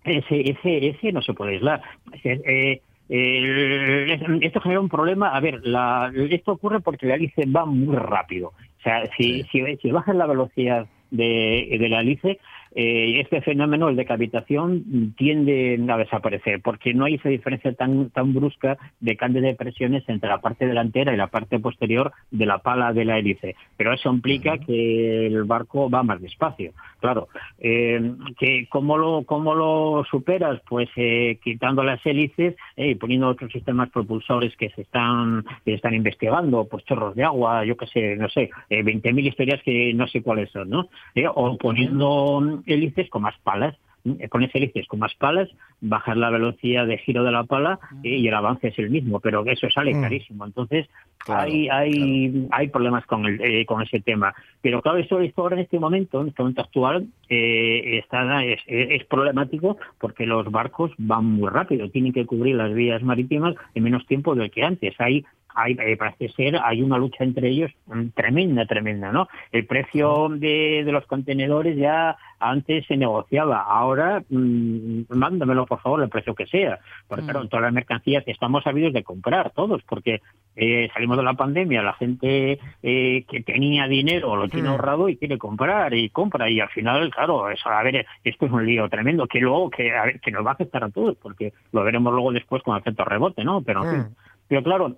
[0.03, 1.81] ese, ese, ese no se puede aislar.
[2.23, 5.29] Eh, eh, esto genera un problema.
[5.29, 8.49] A ver, la, esto ocurre porque la hélice va muy rápido.
[8.49, 12.39] O sea, si, si, si bajas la velocidad de, de la hélice,
[12.75, 18.09] eh, este fenómeno, el de cavitación, tiende a desaparecer, porque no hay esa diferencia tan,
[18.11, 22.45] tan brusca de cambio de presiones entre la parte delantera y la parte posterior de
[22.45, 23.55] la pala de la hélice.
[23.77, 26.73] Pero eso implica que el barco va más despacio.
[26.99, 30.61] Claro, eh, que ¿cómo, lo, ¿cómo lo superas?
[30.67, 35.73] Pues eh, quitando las hélices eh, y poniendo otros sistemas propulsores que se están, que
[35.73, 39.93] están investigando, pues chorros de agua, yo qué sé, no sé, eh, 20.000 historias que
[39.93, 40.89] no sé cuáles son, ¿no?
[41.13, 43.75] Eh, o poniendo hélices con más palas
[44.05, 45.49] eh, pones hélices con más palas,
[45.81, 49.19] bajar la velocidad de giro de la pala eh, y el avance es el mismo,
[49.19, 50.01] pero eso sale Mm.
[50.01, 50.45] carísimo.
[50.45, 54.33] Entonces Claro, hay hay hay problemas con el eh, con ese tema.
[54.61, 59.03] Pero claro, esto ahora en este momento, en este momento actual, eh, está es, es
[59.05, 64.05] problemático porque los barcos van muy rápido, tienen que cubrir las vías marítimas en menos
[64.05, 64.93] tiempo del que antes.
[64.99, 69.27] Hay hay, eh, parece ser, hay una lucha entre ellos mm, tremenda, tremenda, ¿no?
[69.51, 76.03] El precio de, de los contenedores ya antes se negociaba, ahora mm, mándamelo por favor
[76.03, 77.25] el precio que sea, porque Mm.
[77.27, 80.21] claro, todas las mercancías estamos sabidos de comprar todos, porque
[80.57, 84.71] eh, salimos de la pandemia, la gente eh, que tenía dinero lo tiene Mm.
[84.71, 88.51] ahorrado y quiere comprar y compra y al final, claro, eso, a ver, esto es
[88.51, 91.15] un lío tremendo que luego que, a ver, que nos va a afectar a todos,
[91.17, 93.61] porque lo veremos luego después con efecto rebote, ¿no?
[93.61, 94.15] Pero en fin, Mm.
[94.47, 94.97] Pero claro,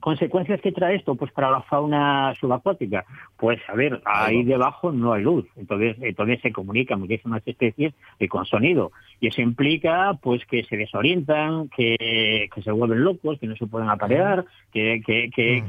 [0.00, 3.04] consecuencias que trae esto pues para la fauna subacuática.
[3.36, 5.46] Pues a ver ahí debajo no hay luz.
[5.56, 8.92] Entonces entonces se comunican muchísimas especies eh, con sonido.
[9.20, 13.66] Y eso implica pues que se desorientan que, que se vuelven locos que no se
[13.66, 15.64] pueden aparear que que, que,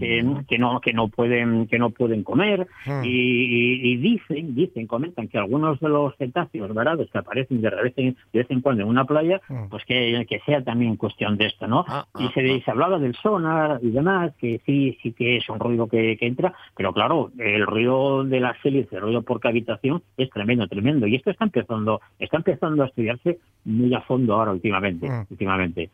[0.48, 2.68] que, no que no pueden que no pueden comer.
[3.04, 8.16] Y, dicen dicen comentan que algunos de los cetáceos varados que aparecen de vez en,
[8.32, 11.68] de vez en cuando en una playa pues que, que sea también cuestión de esto
[11.68, 12.62] no Ah, y ah, se, ah.
[12.64, 16.28] se hablaba del sonar y demás, que sí, sí que es un ruido que, que
[16.28, 21.08] entra, pero claro, el ruido de las hélices, el ruido por cavitación es tremendo, tremendo.
[21.08, 25.26] Y esto está empezando, está empezando a estudiarse muy a fondo ahora últimamente, Mm.
[25.30, 25.90] últimamente.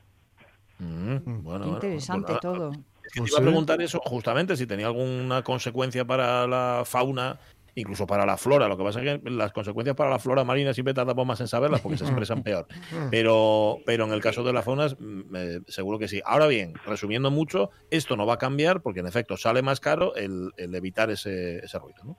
[0.79, 2.71] Mm, Qué bueno, interesante bueno, todo.
[2.71, 6.83] Es que Pues te iba a preguntar eso justamente, si tenía alguna consecuencia para la
[6.85, 7.37] fauna,
[7.75, 8.67] incluso para la flora.
[8.67, 11.47] Lo que pasa es que las consecuencias para la flora marina siempre tardamos más en
[11.47, 12.67] saberlas porque se expresan peor.
[13.11, 16.21] Pero, pero en el caso de las faunas, mm, eh, seguro que sí.
[16.25, 20.15] Ahora bien, resumiendo mucho, esto no va a cambiar porque en efecto sale más caro
[20.15, 22.03] el, el evitar ese, ese ruido.
[22.03, 22.17] ¿no?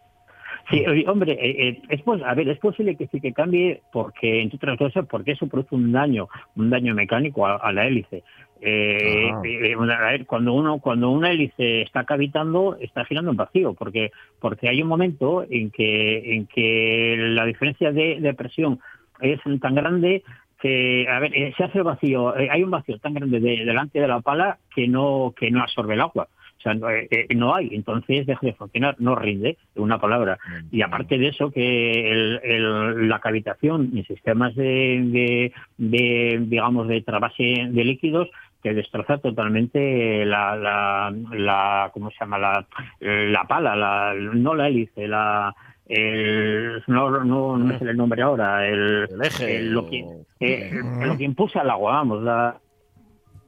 [0.71, 4.41] Sí, hombre, eh, eh, es pos- a ver, es posible que sí que cambie porque,
[4.43, 8.25] entre otras cosas, porque eso produce un daño, un daño mecánico a, a la hélice.
[8.61, 9.43] Eh, Ah.
[9.45, 14.11] eh, a ver, cuando uno, cuando una hélice está cavitando, está girando en vacío, porque,
[14.41, 18.81] porque hay un momento en que, en que la diferencia de, de presión
[19.21, 20.23] es tan grande
[20.61, 24.21] que, a ver, se hace vacío, hay un vacío tan grande de- delante de la
[24.21, 26.29] pala que no, que no absorbe el agua.
[26.67, 30.37] Sea, no, eh, eh, no hay, entonces deja de funcionar, no rinde, en una palabra.
[30.73, 36.89] Y aparte de eso, que el- el- la cavitación en sistemas de, de, de, digamos,
[36.89, 38.29] de trabase de líquidos
[38.65, 42.39] que destroza totalmente la, la, la ¿cómo se llama?
[42.39, 42.67] La,
[42.99, 45.55] la pala, la, no la hélice, la,
[45.89, 49.57] el, no, no, no el nombre ahora, el, El eje.
[49.59, 50.05] el- lo, que,
[50.41, 50.71] eh,
[51.05, 52.57] lo que impulsa el agua, vamos, la,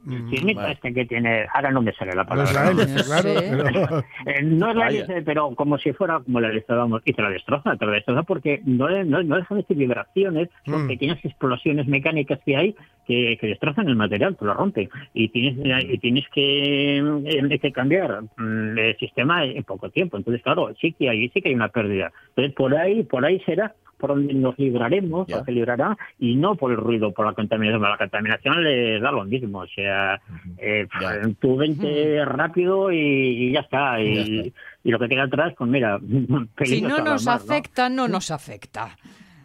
[0.01, 0.71] Mm, vale.
[0.73, 2.49] este que tiene, ahora no me sale la No palabra.
[2.51, 2.81] es la ¿no?
[2.81, 3.29] hélice, No claro.
[3.73, 4.97] pero- Eh, no es la Vaya.
[5.03, 8.23] hélice, pero como si fuera como la vamos, y te la destroza, te la destroza
[8.23, 10.87] porque no, le- no, no dejan de ser vibraciones, son Mm.
[10.87, 15.57] pequeñas explosiones mecánicas que hay que, que destrozan el material, te lo rompen, y tienes
[15.89, 20.93] y tienes que, eh, que cambiar mm, el sistema en poco tiempo, entonces claro, sí
[20.93, 24.33] que hay, sí que hay una pérdida, entonces por ahí, por ahí será por donde
[24.33, 25.37] nos libraremos, Ya.
[25.39, 27.81] o se librará, y no por el ruido, por la contaminación.
[27.81, 30.19] La contaminación les da lo mismo, o sea,
[30.57, 31.19] eh, Ya.
[31.39, 34.01] tú vente rápido y, y ya está.
[34.01, 34.51] Y, Ya
[34.85, 35.99] y lo que queda atrás, pues mira,
[36.63, 38.95] Si no nos mar, afecta, no nos afecta.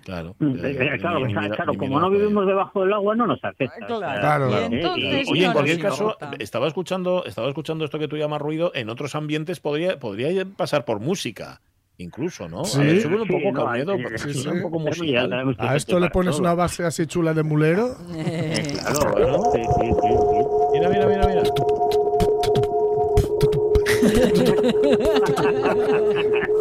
[0.05, 0.37] Claro.
[0.39, 3.17] Eh, Eh, claro, ni- o sea, ni- claro, ni como no vivimos debajo del agua,
[3.17, 3.75] no nos afecta.
[3.87, 3.97] Claro.
[3.97, 4.51] o sea, Claro.
[4.51, 6.31] Y eh, entonces Oye, en cualquier caso, importa.
[6.39, 8.71] estaba escuchando, estaba escuchando esto que tú llamas ruido.
[8.75, 11.61] En otros ambientes podría, podría pasar por música,
[11.99, 12.65] incluso, ¿no?
[12.65, 12.81] Sí.
[12.81, 13.19] A ver, Sí, no,
[14.19, 14.49] sí, sí.
[14.49, 15.57] un poco musical.
[15.77, 16.41] esto le pones todo.
[16.43, 17.97] una base así chula de mulero.
[18.15, 19.43] Eh, Claro, Claro.
[19.53, 20.39] sí, sí, sí, sí.
[20.75, 21.43] Mira, mira, mira, mira.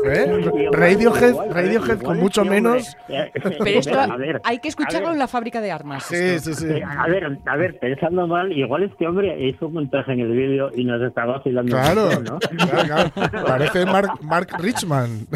[0.05, 0.69] ¿Eh?
[0.71, 2.61] Radiohead, Radiohead con mucho hombre.
[2.61, 2.95] menos.
[3.07, 3.99] Pero esto
[4.43, 6.03] hay que escucharlo en la fábrica de armas.
[6.03, 6.67] Sí, sí, sí.
[6.67, 10.31] Eh, A ver, a ver, pensando mal, igual este hombre hizo un montaje en el
[10.31, 11.71] vídeo y nos estaba vacilando.
[11.75, 12.39] Claro, ¿no?
[12.39, 13.45] claro, claro.
[13.45, 15.27] Parece Mark, Mark Richman.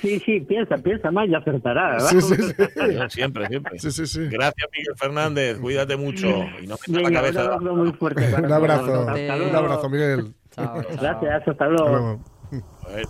[0.00, 1.90] Sí, sí, piensa, piensa más y acertará.
[1.92, 2.08] ¿verdad?
[2.08, 2.54] Sí, sí, sí.
[3.08, 3.78] siempre, siempre.
[3.78, 4.28] Sí, sí, sí.
[4.30, 5.58] Gracias, Miguel Fernández.
[5.58, 6.26] Cuídate mucho
[6.60, 7.56] y no metas la cabeza.
[7.56, 10.32] Un abrazo, Un abrazo, Miguel.
[10.54, 10.96] Chao, chao.
[11.00, 11.88] Gracias, hasta Hasta luego.
[11.88, 12.20] luego.
[12.84, 13.06] A ver.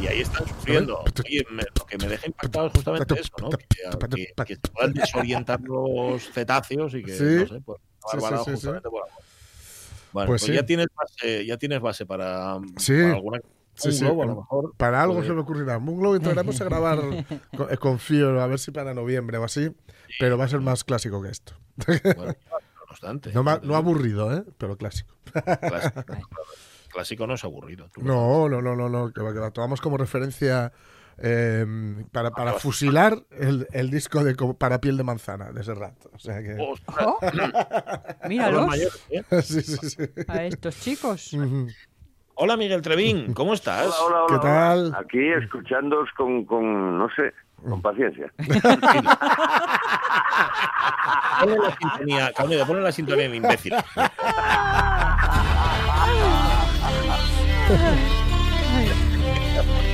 [0.00, 0.98] y ahí están sufriendo.
[1.00, 3.48] Oye, me- lo que me deja impactado es justamente eso, ¿no?
[3.50, 7.24] Que, que- que se puedan desorientar los cetáceos y que, Sí.
[7.24, 8.82] no sé, pues, Sí, sí, por amor.
[8.84, 9.08] Bueno,
[10.12, 10.52] Pues pues, sí.
[10.52, 12.92] ya, tienes base, ya tienes base para, Sí.
[12.94, 13.40] para alguna
[13.74, 14.74] Sí, sí, globo, a para- lo mejor.
[14.76, 15.28] Para algo Joder.
[15.28, 15.76] se me ocurrirá.
[15.78, 16.98] Un globo entraremos a grabar,
[17.56, 19.70] co- eh, confío, a ver si para noviembre o así,
[20.20, 21.54] pero va a ser más clásico que esto.
[22.16, 23.32] Bueno, no obstante.
[23.32, 24.44] No aburrido, ¿eh?
[24.56, 25.14] Pero clásico.
[25.32, 26.04] Clásico,
[26.96, 27.88] clásico no es aburrido.
[27.92, 29.50] tú lo No, no, no, no, no, que va, que va.
[29.50, 30.72] Tomamos como referencia
[31.18, 31.64] eh,
[32.10, 35.94] para, para fusilar el, el disco de para piel de manzana de Serrat.
[36.12, 36.56] O sea que.
[36.58, 36.74] Oh,
[37.32, 37.50] los
[38.28, 39.22] míralos mayores, ¿eh?
[39.42, 40.02] sí, sí, sí.
[40.26, 41.36] a estos chicos.
[42.34, 43.86] Hola Miguel Trevín, ¿cómo estás?
[43.86, 44.26] Hola, hola, hola.
[44.28, 44.94] ¿Qué tal?
[44.94, 47.32] Aquí escuchándoos con, con, no sé,
[47.68, 48.32] con paciencia.
[51.40, 53.74] Ponle la sintonía, Carmen, ponle la sintonía en imbécil.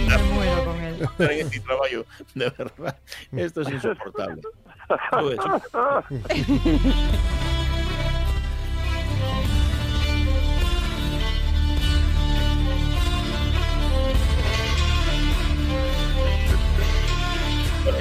[0.08, 0.98] Me muero con él.
[1.62, 2.04] trabajo,
[2.34, 2.98] de verdad.
[3.32, 4.42] Esto es insoportable.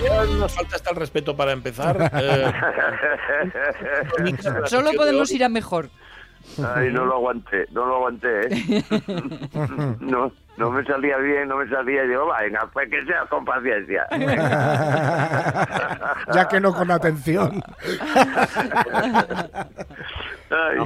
[0.04, 2.12] Ya nos falta hasta el respeto para empezar.
[2.22, 2.54] Eh,
[4.66, 5.90] Solo podemos ir a mejor.
[6.76, 8.84] Ay, no lo aguanté, no lo aguanté, ¿eh?
[10.00, 12.04] No, no me salía bien, no me salía.
[12.04, 14.08] Y digo, venga, pues que sea con paciencia.
[16.34, 17.62] ya que no con atención.
[20.50, 20.78] Ay.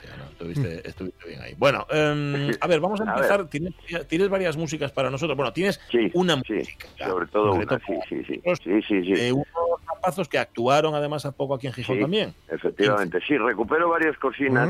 [0.00, 1.54] Sí, no, estuviste, estuviste bien ahí.
[1.58, 3.48] Bueno, em, a ver, vamos a A empezar.
[3.48, 3.74] ¿Tienes,
[4.08, 5.36] tienes varias músicas para nosotros.
[5.36, 6.88] Bueno, tienes Sí, una sí, música.
[6.98, 8.40] sobre todo una, sí, sí, sí.
[8.44, 9.30] Los- Sí, sí, sí.
[9.32, 9.46] unos
[9.86, 12.02] rapazos que actuaron además hace poco aquí en Gijón Sí.
[12.02, 12.34] también.
[12.48, 14.68] Efectivamente, sí, recupero varias cocinas.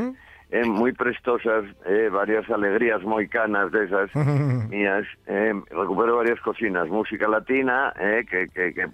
[0.51, 4.11] Eh, muy prestosas, eh, varias alegrías moicanas de esas
[4.71, 5.07] mías.
[5.27, 8.87] eh, recupero varias cocinas, música latina, eh, que, que, que,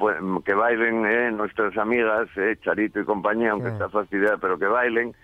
[0.44, 3.72] que bailen eh, nuestras amigas, eh, Charito y compañía, aunque Sí.
[3.74, 5.14] está fastidiada, pero que bailen.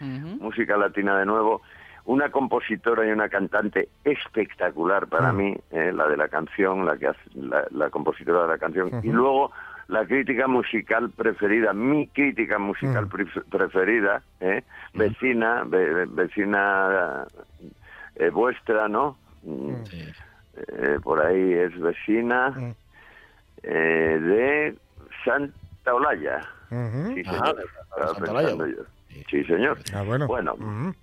[0.40, 1.60] Música latina de nuevo.
[2.04, 5.36] Una compositora y una cantante espectacular para Mm.
[5.36, 8.90] mí, eh, la de la canción, la que hace, la, la compositora de la canción.
[9.02, 9.52] Y luego
[9.88, 13.08] la crítica musical preferida, mi crítica musical Mm.
[13.08, 14.62] pref- preferida, eh,
[14.94, 17.26] vecina, ve- vecina
[18.16, 19.18] eh, vuestra, ¿no?
[19.42, 20.14] Mm, Sí.
[20.68, 22.70] eh, por ahí es vecina Mm.
[23.64, 24.78] eh, de
[25.24, 26.46] Santa Olalla.
[26.70, 27.14] Ujú.
[27.14, 27.52] Sí, Santa
[28.68, 28.84] yo.
[29.30, 29.78] Sí, señor.
[29.94, 30.26] Ah, bueno.
[30.26, 30.54] Bueno.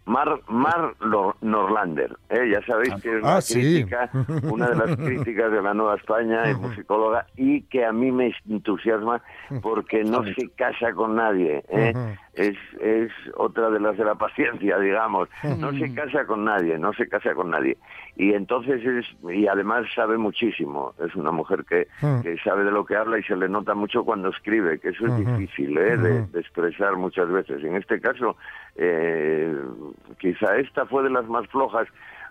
[0.05, 0.93] Mar, Mar
[1.41, 2.49] Norlander, ¿eh?
[2.51, 3.53] ya sabéis que es Ah, una sí.
[3.59, 4.09] crítica,
[4.51, 8.31] una de las críticas de la Nueva España, es musicóloga, y que a mí me
[8.49, 9.21] entusiasma
[9.61, 11.63] porque no se casa con nadie.
[11.69, 11.93] ¿eh?
[12.39, 15.27] Es, es otra de las de la paciencia, digamos.
[15.57, 17.77] No se casa con nadie, no se casa con nadie.
[18.15, 20.93] Y entonces es, y además sabe muchísimo.
[21.05, 22.21] Es una mujer que, Mm.
[22.21, 25.05] que sabe de lo que habla y se le nota mucho cuando escribe, que eso
[25.07, 25.97] es difícil ¿eh?
[25.97, 27.61] de, expresar muchas veces.
[27.63, 28.37] En este caso,
[28.77, 29.53] eh,
[30.19, 31.87] quizá esta fue de las más flojas,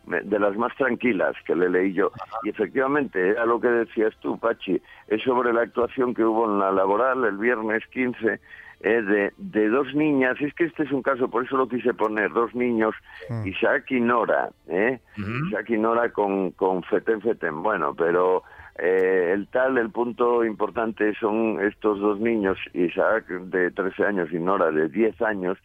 [0.06, 2.10] me- de las más tranquilas que le leí yo.
[2.44, 6.58] Y efectivamente, era lo que decías tú, Pachi, es sobre la actuación que hubo en
[6.60, 8.40] la laboral el viernes 15.
[8.80, 11.94] Eh, de, de dos niñas, es que este es un caso, por eso lo quise
[11.94, 12.94] poner, dos niños,
[13.28, 13.46] Mm.
[13.46, 15.00] Isaac y Nora, ¿eh?
[15.48, 18.42] Isaac y Nora con, con Feten Feten, bueno, pero
[18.78, 24.38] eh, el tal, el punto importante son estos dos niños, Isaac de 13 años y
[24.38, 25.58] Nora de 10 años,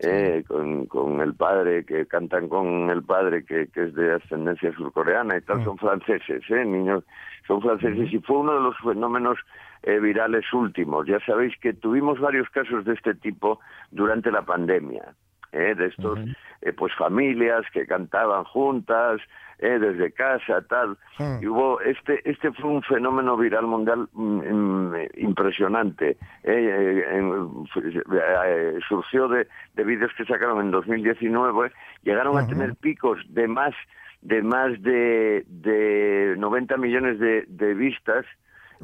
[0.00, 4.72] eh, con, con el padre, que cantan con el padre que, que es de ascendencia
[4.74, 5.64] surcoreana y tal, Mm.
[5.64, 6.64] son franceses, ¿eh?
[6.64, 7.04] Niños,
[7.46, 9.38] son franceses y fue uno de los fenómenos
[9.82, 11.06] eh, virales últimos.
[11.06, 15.14] Ya sabéis que tuvimos varios casos de este tipo durante la pandemia,
[15.52, 15.74] ¿eh?
[15.76, 16.18] de estos,
[16.62, 19.20] eh, pues familias que cantaban juntas,
[19.58, 20.96] eh, desde casa, tal.
[21.18, 21.42] Mm.
[21.42, 26.10] Y hubo, este, este fue un fenómeno viral mundial mm, mm, impresionante.
[26.10, 32.50] eh, eh, eh, surgió de, de vídeos que sacaron en 2019, llegaron a Ujú.
[32.50, 33.74] tener picos de más
[34.20, 38.26] de más de, de 90 millones de, de vistas,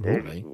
[0.02, 0.44] eh,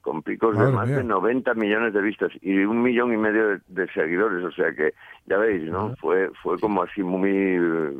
[0.00, 0.98] con picos de más mía.
[0.98, 4.72] de 90 millones de vistas y un millón y medio de, de seguidores, o sea
[4.74, 4.92] que
[5.26, 5.94] ya veis, ¿no?
[5.96, 7.92] Fue fue como así muy eh,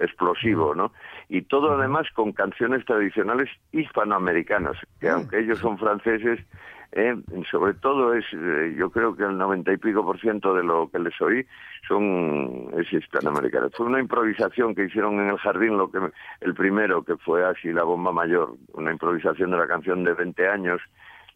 [0.00, 0.92] explosivo, ¿no?
[1.28, 6.40] Y todo además con canciones tradicionales hispanoamericanas, que aunque ellos son franceses,
[6.98, 7.14] eh,
[7.50, 10.88] sobre todo es, eh, yo creo que el noventa y pico por ciento de lo
[10.90, 11.46] que les oí
[11.86, 13.68] son es hispanoamericano.
[13.76, 15.98] Fue una improvisación que hicieron en el jardín, lo que
[16.40, 20.48] el primero que fue así la bomba mayor, una improvisación de la canción de 20
[20.48, 20.80] años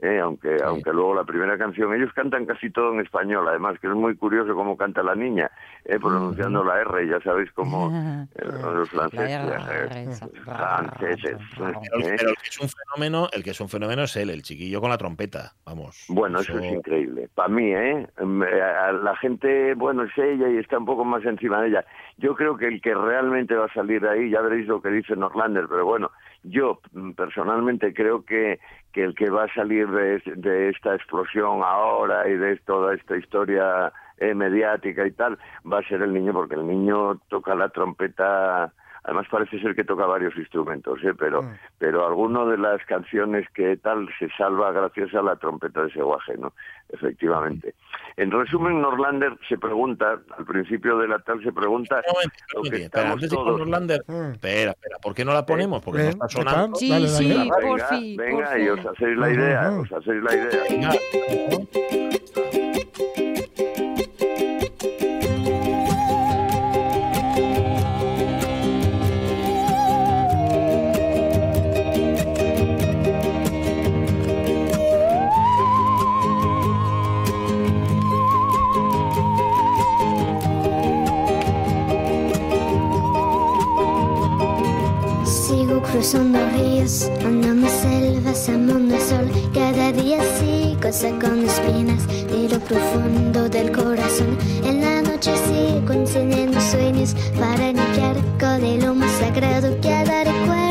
[0.03, 3.87] eh, aunque aunque luego la primera canción ellos cantan casi todo en español además que
[3.87, 5.51] es muy curioso cómo canta la niña
[5.85, 7.91] eh, pronunciando la R ya sabéis cómo
[8.35, 12.15] eh, los franceses, eh, franceses Pero, eh.
[12.17, 14.81] pero el que es un fenómeno, el que es un fenómeno es él, el chiquillo
[14.81, 15.53] con la trompeta.
[15.65, 16.05] Vamos.
[16.09, 17.29] Bueno, eso es increíble.
[17.35, 18.07] Para mí, ¿eh?
[18.21, 21.69] Mm, eh, a La gente, bueno, es ella y está un poco más encima de
[21.69, 21.85] ella.
[22.19, 24.91] Yo creo que el que realmente va a salir de ahí, ya veréis lo que
[24.91, 26.11] dice Norlander, pero bueno,
[26.43, 28.61] yo mm, personalmente creo que,
[28.93, 33.17] que el que va a salir de, de esta explosión ahora y de toda esta
[33.17, 35.39] historia eh, mediática y tal,
[35.71, 38.73] va a ser el niño, porque el niño toca la trompeta
[39.05, 41.15] Además parece ser que toca varios instrumentos, ¿eh?
[41.19, 41.55] pero, Mm.
[41.79, 46.03] pero alguno de las canciones que tal se salva gracias a la trompeta de ese
[46.03, 46.53] guaje, ¿no?
[46.91, 47.75] Efectivamente.
[48.17, 52.03] En resumen, Norlander se pregunta, al principio de la tal se pregunta,
[52.55, 53.59] lo un que espera, antes de todos...
[53.59, 54.33] Norlander, Mm.
[54.33, 55.83] espera, espera, ¿por qué no la ponemos?
[55.83, 56.77] Porque no Ven, está ¿qué sonando.
[56.77, 57.39] Sí, Dale, sí, dale.
[57.41, 57.57] Venga,
[57.89, 58.63] porfi, venga, porfi.
[58.63, 60.63] y os hacéis la idea, os hacéis la idea.
[60.69, 60.91] Venga.
[86.01, 89.31] Cruzando ríos, andando selvas, amando el sol.
[89.53, 94.39] Cada día sigo sacando espinas de lo profundo del corazón.
[94.65, 100.71] En la noche sigo encendiendo sueños para limpiar con el humo sagrado que cada recuerdo.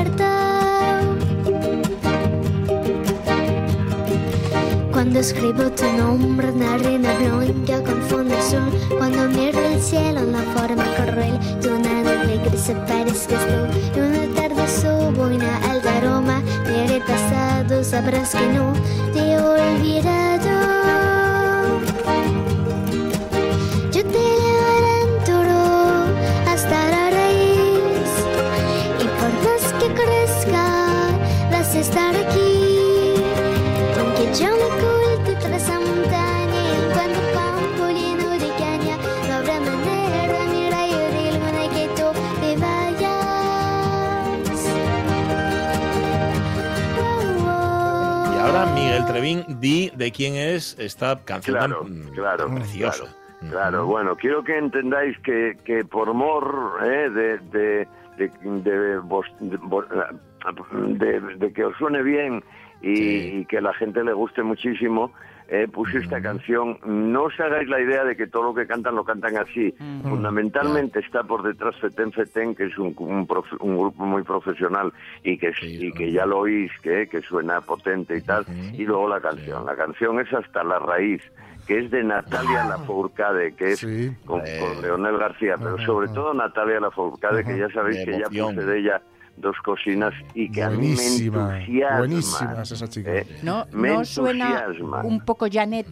[4.92, 10.20] Cuando escribo tu nombre en la arena blanca confundo el sol Cuando miro el cielo
[10.20, 14.39] en la forma cruel De una nube gris parezcas tú Y una
[14.70, 18.74] tarde subo una alta aroma De pasado sabrás que no
[19.14, 19.40] te he
[50.00, 53.04] de quién es esta canción Claro, tan mm, claro, preciosa.
[53.40, 53.86] Claro, claro.
[53.86, 59.86] bueno, quiero que entendáis que, que por mor eh, de, de, vos- de vos-
[60.98, 62.44] de- de que os suene bien
[62.82, 63.32] y, Sí.
[63.42, 65.12] y que a la gente le guste muchísimo,
[65.52, 66.78] eh, puse esta canción.
[66.86, 69.74] No os hagáis la idea de que todo lo que cantan lo cantan así.
[70.04, 74.92] Fundamentalmente está por detrás Feten Feten, que es un, un, profe- un grupo muy profesional
[75.24, 78.46] y que, Sí, y que ya lo oís, que, que suena potente y tal.
[78.74, 79.66] Y luego la canción.
[79.66, 81.22] La canción es Hasta la raíz,
[81.68, 84.12] que es de Natalia Lafourcade, que es Sí.
[84.26, 84.60] con, Eh.
[84.60, 86.16] con Leonel García, pero Ajá, sobre ajá.
[86.16, 89.02] todo Natalia Lafourcade, que ya sabéis que ya puse de ella
[89.40, 91.98] dos cocinas y que Buenísima, a mí me entusiasma.
[91.98, 93.12] buenísima es esa chica.
[93.16, 94.66] eh, ¿No, me no suena
[95.04, 95.88] un poco Janet?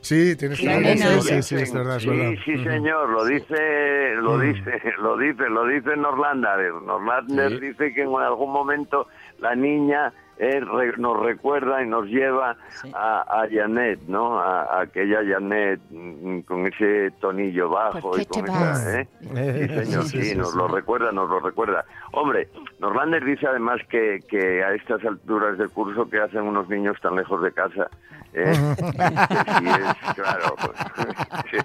[0.00, 0.96] Sí, tienes Sí, nena.
[0.96, 2.30] sí, sí, sí, es verdad, es Sí, verdad.
[2.44, 2.64] sí, Ujú.
[2.64, 4.40] señor, lo dice, lo Mm.
[4.40, 6.72] dice, lo dice, lo dice Norlander.
[6.74, 7.60] Norlander Sí.
[7.60, 9.06] dice que en algún momento
[9.38, 12.90] la niña eh, re- nos recuerda y nos lleva Sí.
[12.96, 14.40] a, a Janet, ¿no?
[14.40, 19.00] A, a aquella Janet mm, con ese tonillo bajo ¿Por qué y con esa?
[19.02, 19.08] ¿eh?
[19.20, 19.28] Sí,
[19.68, 20.56] señor, sí, sí, sí, nos sí.
[20.58, 21.84] lo recuerda, nos lo recuerda.
[22.12, 22.48] Hombre,
[22.78, 27.16] Norlander dice además que, que a estas alturas del curso que hacen unos niños tan
[27.16, 27.88] lejos de casa.
[28.34, 28.52] ¿eh?
[28.54, 30.54] Sí, es, claro.
[31.50, 31.56] sí.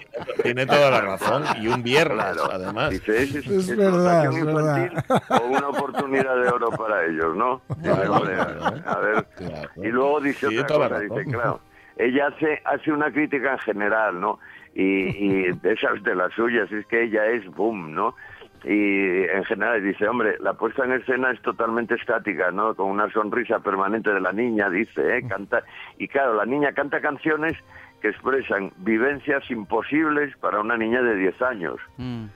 [0.42, 1.44] Tiene toda la razón.
[1.60, 2.50] Y un viernes, Claro.
[2.52, 2.90] además.
[2.90, 7.60] Dice, ¿es, es, Es es verdad, infantil o una oportunidad de oro para ellos, ¿no?
[7.82, 9.26] Claro, a ver.
[9.36, 9.70] Claro.
[9.76, 11.08] Y luego dice Sí, otra cosa, razón.
[11.18, 11.60] dice, claro,
[11.96, 14.38] ella hace, hace una crítica en general, ¿no?
[14.74, 18.14] Y, y de esas de las suyas, es que ella es boom, ¿no?
[18.64, 22.74] Y en general dice, hombre, la puesta en escena es totalmente estática, ¿no?
[22.74, 25.24] Con una sonrisa permanente de la niña, dice, ¿eh?
[25.28, 25.62] Canta,
[25.98, 27.56] y claro, la niña canta canciones
[28.00, 31.76] que expresan vivencias imposibles para una niña de 10 años.
[31.96, 32.26] Mm.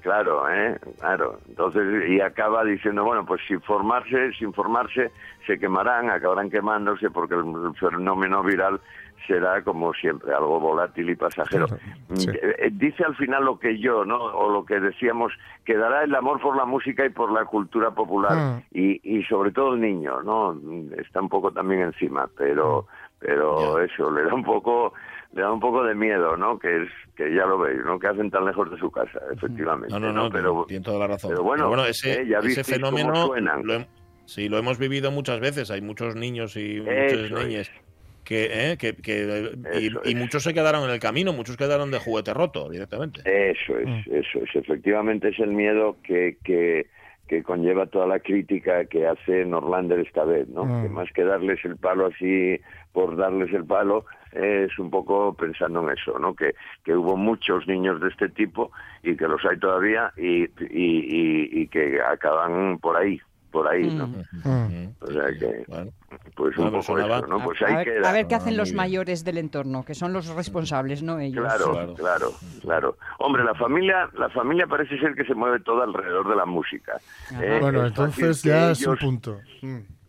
[0.00, 0.78] Claro, ¿eh?
[1.00, 1.40] Claro.
[1.48, 5.10] Entonces, y acaba diciendo, bueno, pues sin formarse, sin formarse,
[5.46, 8.80] se quemarán, acabarán quemándose porque el fenómeno viral
[9.26, 11.66] será, como siempre, algo volátil y pasajero.
[12.14, 12.28] Sí.
[12.30, 14.16] Eh, eh, Dice al final lo que yo, ¿no?
[14.22, 15.32] O lo que decíamos,
[15.64, 18.32] que dará el amor por la música y por la cultura popular.
[18.36, 18.62] Mm.
[18.72, 20.58] Y, y sobre todo el niño, ¿no?
[20.98, 22.86] Está un poco también encima, pero,
[23.18, 24.92] pero eso, le da un poco
[25.34, 26.58] le da un poco de miedo, ¿no?
[26.58, 27.98] Que es que ya lo veis, ¿no?
[27.98, 29.88] Que hacen tan lejos de su casa, efectivamente.
[29.90, 31.30] No, no, no, Pero tiene toda la razón.
[31.30, 33.62] pero bueno, ese, eh, ya ese visteis cómo fenómeno suenan.
[33.64, 33.86] lo, hem-
[34.26, 35.70] sí, lo hemos vivido muchas veces.
[35.70, 37.12] Hay muchos niños y muchas
[37.50, 37.70] es.
[38.24, 39.50] Que, eh, que- que-
[39.80, 43.20] y, Eso y muchos se quedaron en el camino, muchos quedaron de juguete roto directamente.
[43.24, 44.54] Eso es, eso es.
[44.56, 46.86] Efectivamente es el miedo que, que,
[47.28, 50.64] que conlleva toda la crítica que hace Norlander esta vez, ¿no?
[50.64, 50.82] Mm.
[50.82, 52.60] Que más que darles el palo así
[52.92, 56.34] por darles el palo, es un poco pensando en eso, ¿no?
[56.34, 56.54] Que,
[56.84, 58.70] que hubo muchos niños de este tipo
[59.02, 63.20] y que los hay todavía y, y, y, y que acaban por ahí,
[63.52, 64.08] por ahí, ¿no?
[64.08, 64.94] Mm.
[65.00, 65.90] O sea que, Bueno,
[66.34, 67.44] pues un poco eso, ¿no?
[67.44, 68.08] Pues a, ahí ver, queda.
[68.08, 71.44] a ver qué hacen los mayores del entorno, que son los responsables, no ellos.
[71.44, 71.94] Claro, Claro.
[71.94, 72.32] claro,
[72.62, 76.46] claro, Hombre, la familia, la familia parece ser que se mueve toda alrededor de la
[76.46, 76.96] música.
[77.40, 79.38] Eh, Bueno, entonces ya es un punto.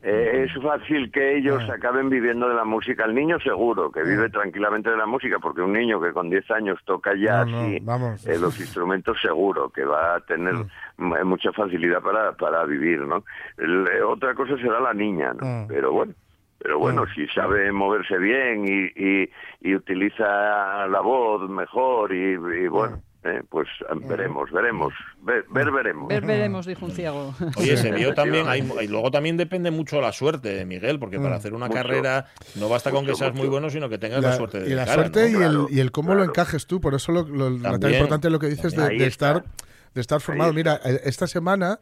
[0.05, 1.75] Eh, es fácil que ellos Ah.
[1.75, 3.05] acaben viviendo de la música.
[3.05, 6.51] El niño seguro que vive tranquilamente de la música, porque un niño que con 10
[6.51, 10.55] años toca ya No, eh, los instrumentos seguro que va a tener
[10.97, 13.23] m- mucha facilidad para, para vivir, ¿no?
[13.57, 15.45] El- eh, otra cosa será la niña, ¿no?
[15.47, 15.67] Mm.
[15.67, 16.13] Pero bueno.
[16.59, 19.29] Pero bueno, si sabe moverse bien y, y,
[19.61, 23.67] y utiliza la voz mejor y, y bueno, eh, pues
[24.01, 26.07] veremos, veremos, ver, ver veremos.
[26.09, 27.34] Ver, veremos, dijo un ciego.
[27.57, 31.36] Oye, se vio también, hay, y luego también depende mucho la suerte, Miguel, porque para
[31.38, 31.78] hacer una Mucho.
[31.78, 34.59] carrera no basta con que Mucho, seas muy bueno, sino que tengas la, La- suerte
[34.59, 35.28] de y la cara, suerte ¿no?
[35.28, 37.71] y, Claro, el, y el cómo lo encajes tú, por eso lo, lo- lo tan
[37.80, 39.43] También, importante lo que dices de, de estar
[39.93, 40.53] de estar formado.
[40.53, 41.80] Mira, eh, esta semana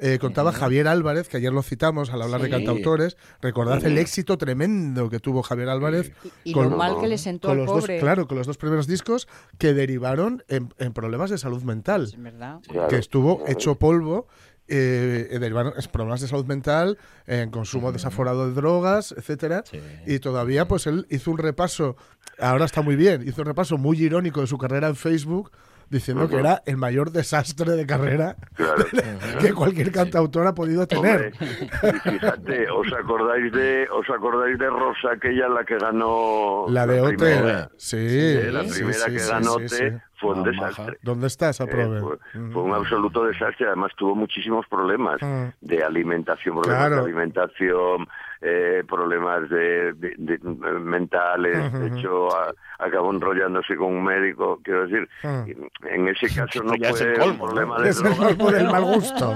[0.00, 4.38] eh, contaba Javier Álvarez, que ayer lo citamos al hablar de cantautores, recordad el éxito
[4.38, 6.12] tremendo que tuvo Javier Álvarez
[6.44, 8.00] Y con, lo mal que le sentó con al los dos, pobre.
[8.00, 9.28] claro, con los dos primeros discos
[9.58, 12.60] que derivaron en, en problemas de salud mental, Es verdad.
[12.68, 12.88] Claro.
[12.88, 14.26] que estuvo hecho polvo.
[14.72, 16.96] eh, derivaron en problemas de salud mental,
[17.26, 19.80] en consumo desaforado de drogas, etcétera, Sí.
[20.06, 21.96] y todavía pues él hizo un repaso,
[22.38, 25.50] ahora está muy bien, hizo un repaso muy irónico de su carrera en Facebook,
[25.90, 28.84] diciendo que era el mayor desastre de carrera Claro.
[29.40, 31.32] que cualquier cantautor ha podido tener.
[31.40, 36.86] Hombre, y fíjate, ¿os acordáis de os acordáis de Rosa, aquella la que ganó La
[36.86, 37.70] de OT, primera?
[37.76, 39.84] sí, la primera sí, que ganó sí, OT sí.
[40.20, 40.84] fue un Ah, desastre.
[40.84, 40.96] maja.
[41.02, 41.68] ¿Dónde está esa Eh,
[42.00, 42.52] fue, Mm.
[42.52, 45.46] fue un absoluto desastre, además tuvo muchísimos problemas Mm.
[45.60, 46.96] de alimentación, problemas Claro.
[46.96, 48.06] de alimentación,
[48.42, 50.38] eh, problemas de, de- de-
[50.80, 56.74] mentales, de hecho a- acabó enrollándose con un médico, quiero decir, en ese caso no
[56.76, 57.44] ya es el fue colmo, un ¿no?
[57.46, 59.34] problema de Es el drogas, colmo del mal gusto.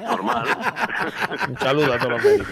[0.00, 0.46] normal.
[1.48, 2.48] Un saludo a todos los médicos.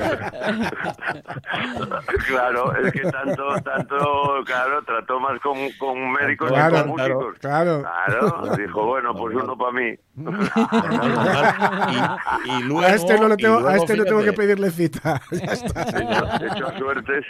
[2.27, 3.97] claro, es que tanto, tanto,
[4.45, 7.39] claro, trató más con, con médicos Claro, que con músicos.
[7.41, 7.83] claro.
[7.83, 9.95] Claro, dijo, bueno, pues uno para mí.
[12.45, 14.71] Y, y luego, a este no, lo y tengo, a este no tengo que pedirle
[14.71, 15.21] cita.
[15.31, 15.68] Ya está.
[15.69, 17.25] Hecho, suertes.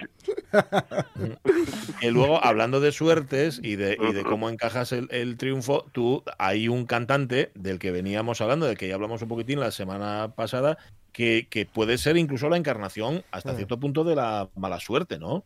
[2.01, 6.22] que luego, hablando de suertes y de, y de cómo encajas el, el triunfo, tú
[6.39, 10.32] hay un cantante del que veníamos hablando, del que ya hablamos un poquitín la semana
[10.34, 10.78] pasada,
[11.12, 15.45] que, que puede ser incluso la encarnación hasta cierto punto de la mala suerte, ¿no?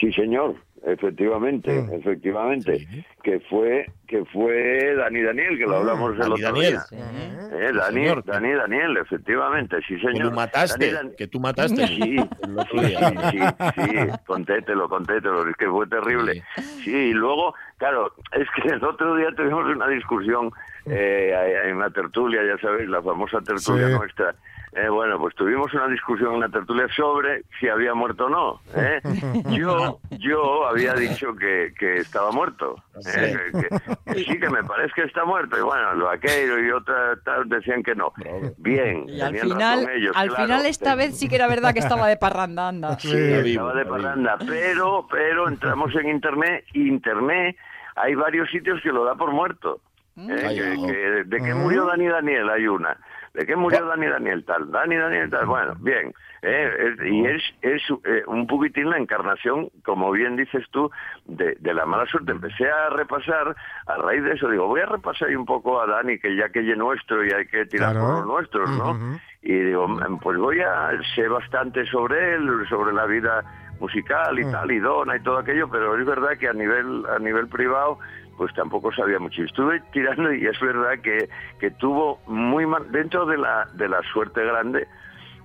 [0.00, 0.56] Sí, señor,
[0.86, 1.92] efectivamente, Mm.
[1.94, 2.78] efectivamente.
[2.78, 3.04] Sí.
[3.22, 6.70] Que fue que fue Dani Daniel, que lo hablamos el otro Daniel.
[6.74, 6.80] día.
[6.82, 6.94] Sí.
[6.96, 8.24] Eh, Dani, señor.
[8.24, 10.28] Dani Daniel, efectivamente, sí, Que señor.
[10.30, 13.38] tú mataste, Dani Dan- que tú mataste Sí, sí, sí,
[13.74, 13.90] sí,
[14.26, 16.44] contételo, contételo, es que fue terrible.
[16.84, 20.50] Sí, y luego, claro, es que el otro día tuvimos una discusión
[20.88, 21.34] eh,
[21.64, 23.94] en la tertulia, ya sabéis, la famosa tertulia Sí.
[23.94, 24.34] nuestra.
[24.78, 28.60] Eh, bueno, pues tuvimos una discusión en la tertulia sobre si había muerto o no.
[28.74, 29.00] ¿eh?
[29.50, 32.76] Yo, yo había dicho que, que estaba muerto.
[33.16, 33.36] ¿eh?
[33.52, 35.56] Que, que- que sí, que me parece que está muerto.
[35.58, 38.12] Y bueno, el vaquero y otra tal decían que no.
[38.58, 40.42] Bien, Y al tenían final, razón ellos, al claro.
[40.44, 42.98] final esta vez sí que era verdad que estaba de parranda, anda.
[42.98, 47.56] Sí, estaba de parranda, pero, pero entramos en internet, y internet,
[47.94, 49.80] hay varios sitios que lo da por muerto.
[50.18, 50.44] ¿eh?
[50.46, 52.50] Ay, Que- que- ¿De qué murió Dani Daniel?
[52.50, 52.96] Hay una.
[53.36, 54.44] ¿De qué murió Dani Daniel?
[54.46, 54.70] Tal.
[54.70, 55.44] Dani Daniel tal.
[55.46, 56.14] Bueno, bien.
[56.40, 56.70] ¿eh?
[56.78, 60.90] Es- y es, es eh, un poquitín la encarnación, como bien dices tú,
[61.26, 62.32] de, de la mala suerte.
[62.32, 63.54] Empecé a repasar,
[63.86, 66.60] a raíz de eso, digo, voy a repasar un poco a Dani, que ya que
[66.60, 68.06] es nuestro y hay que tirar Claro.
[68.06, 69.18] por los nuestros, ¿no?
[69.42, 73.44] Y digo, "Mm, pues voy a sé bastante sobre él, sobre la vida
[73.78, 77.18] musical y tal, y Dona y todo aquello, pero es verdad que a nivel a
[77.18, 77.98] nivel privado
[78.36, 79.42] pues tampoco sabía mucho.
[79.42, 81.28] Y Estuve tirando y es verdad que,
[81.58, 84.86] que tuvo muy mal, dentro de la, de la suerte grande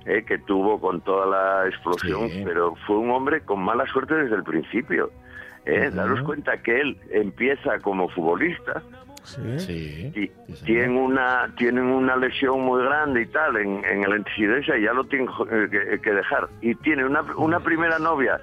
[0.05, 2.41] eh, que tuvo con toda la explosión, Sí.
[2.45, 5.11] pero fue un hombre con mala suerte desde el principio.
[5.65, 8.81] Eh, Daros cuenta que él empieza como futbolista,
[9.23, 9.59] Sí.
[9.59, 10.11] Sí.
[10.15, 14.75] y sí, tienen una tienen una lesión muy grande y tal en, en el Entisidesa
[14.75, 18.41] y ya lo tienen eh, que, que dejar y tiene una, una primera novia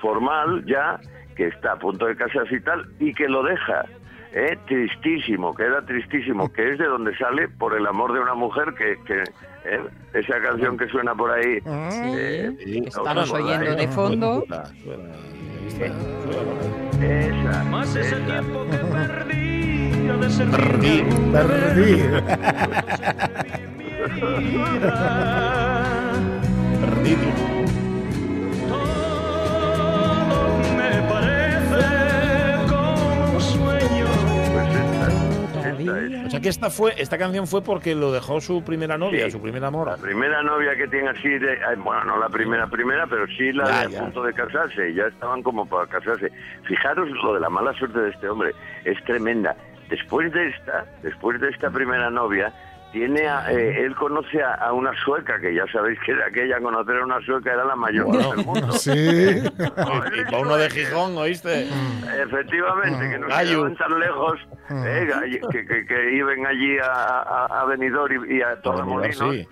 [0.00, 1.00] formal ya
[1.36, 3.84] que está a punto de casarse y tal y que lo deja
[4.32, 8.34] eh, tristísimo, que era tristísimo, que es de donde sale por el amor de una
[8.34, 9.22] mujer que, que
[9.64, 9.80] eh,
[10.12, 11.58] esa canción que suena por ahí.
[11.64, 14.44] eh, que ¿os estamos oyendo de fondo.
[17.00, 18.26] Esa, Más ese esa.
[18.26, 19.64] tiempo que perdí
[20.06, 21.04] de Perdí.
[21.32, 22.02] Perdí.
[27.02, 27.63] mi
[35.92, 39.32] O sea que esta fue, esta canción fue porque lo dejó su primera novia, Sí.
[39.32, 39.88] su primer amor.
[39.88, 43.64] La primera novia que tiene así, de, bueno, no la primera primera, pero sí la
[43.64, 43.98] Ya, de ya.
[43.98, 46.30] a punto de casarse, ya estaban como para casarse.
[46.64, 48.52] Fijaros lo de la mala suerte de este hombre,
[48.84, 49.56] es tremenda.
[49.88, 52.52] Después de esta, después de esta primera novia,
[52.94, 56.60] tiene a- eh, él conoce a, a una sueca, que ya sabéis que de aquella
[56.60, 58.72] conocer a una sueca era la mayor del mundo.
[58.72, 58.90] Sí.
[58.94, 61.68] Y para uno de Gijón, ¿oíste?
[62.22, 64.40] Efectivamente, que no se tan lejos,
[64.70, 69.18] eh, que, que, que iban allí a, a, a Benidorm y, y a Torremolinos.
[69.34, 69.48] Sí.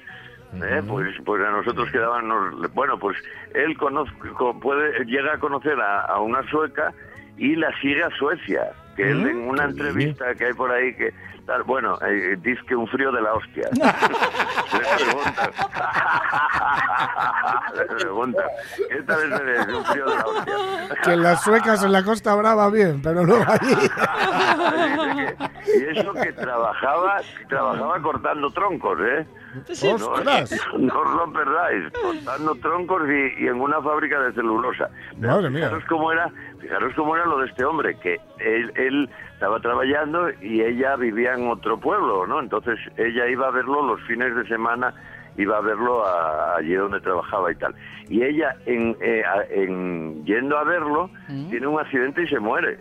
[0.62, 3.16] Eh, pues, pues a nosotros quedaban, nos- bueno, pues
[3.55, 6.93] él conozco, puede, llega a conocer a, a una sueca
[7.38, 11.12] y la sigue a Suecia, que él en una entrevista que hay por ahí que
[11.47, 13.68] tal, bueno, eh, dice que un frío de la hostia.
[14.72, 15.51] Le preguntan,
[17.74, 18.45] le preguntan,
[18.88, 20.55] ¿qué tal es de un frío de la hostia?
[21.05, 23.24] Que las suecas en la Costa Brava bien, pero.
[23.24, 23.47] Dice
[25.16, 25.36] que-
[25.95, 29.26] y eso que trabajaba, trabajaba cortando troncos, ¿eh?
[29.94, 30.59] ¡Ostras!
[30.74, 34.88] No, no os lo perdáis, cortando troncos y, y en una fábrica de celulosa.
[35.18, 35.64] Madre mía.
[35.66, 36.30] Fijaros cómo era,
[36.61, 41.34] fijaros cómo era lo de este hombre, que él, él estaba trabajando y ella vivía
[41.34, 42.40] en otro pueblo, ¿no?
[42.40, 44.94] Entonces ella iba a verlo los fines de semana,
[45.36, 47.74] iba a verlo a- allí donde trabajaba y tal.
[48.09, 51.50] Y ella, en, eh, a- en yendo a verlo, ¿Mm?
[51.50, 52.78] tiene un accidente y se muere.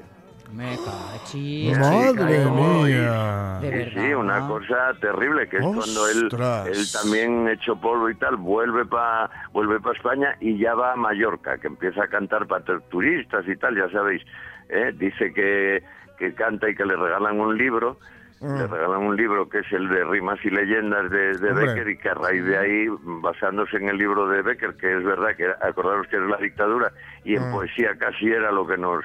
[0.54, 1.78] Me cachis.
[1.78, 3.60] Madre mía.
[3.62, 4.02] De Sí, verdad.
[4.08, 6.30] sí, una cosa terrible, que es cuando él,
[6.68, 10.96] él también hecho polvo y tal, vuelve para vuelve pa España y ya va a
[10.96, 14.24] Mallorca, que empieza a cantar para turistas y tal, ya sabéis.
[14.70, 14.92] ¿eh?
[14.98, 15.84] Dice que,
[16.18, 17.98] que canta y que le regalan un libro,
[18.42, 21.54] le regalan un libro que es el de Rimas y Leyendas de, de.
[21.54, 22.88] Becker y que a raíz de ahí,
[23.22, 26.38] basándose en el libro de Becker, que es verdad, que era- acordaros que es la
[26.38, 26.92] dictadura,
[27.24, 29.04] y en poesía casi era lo que nos...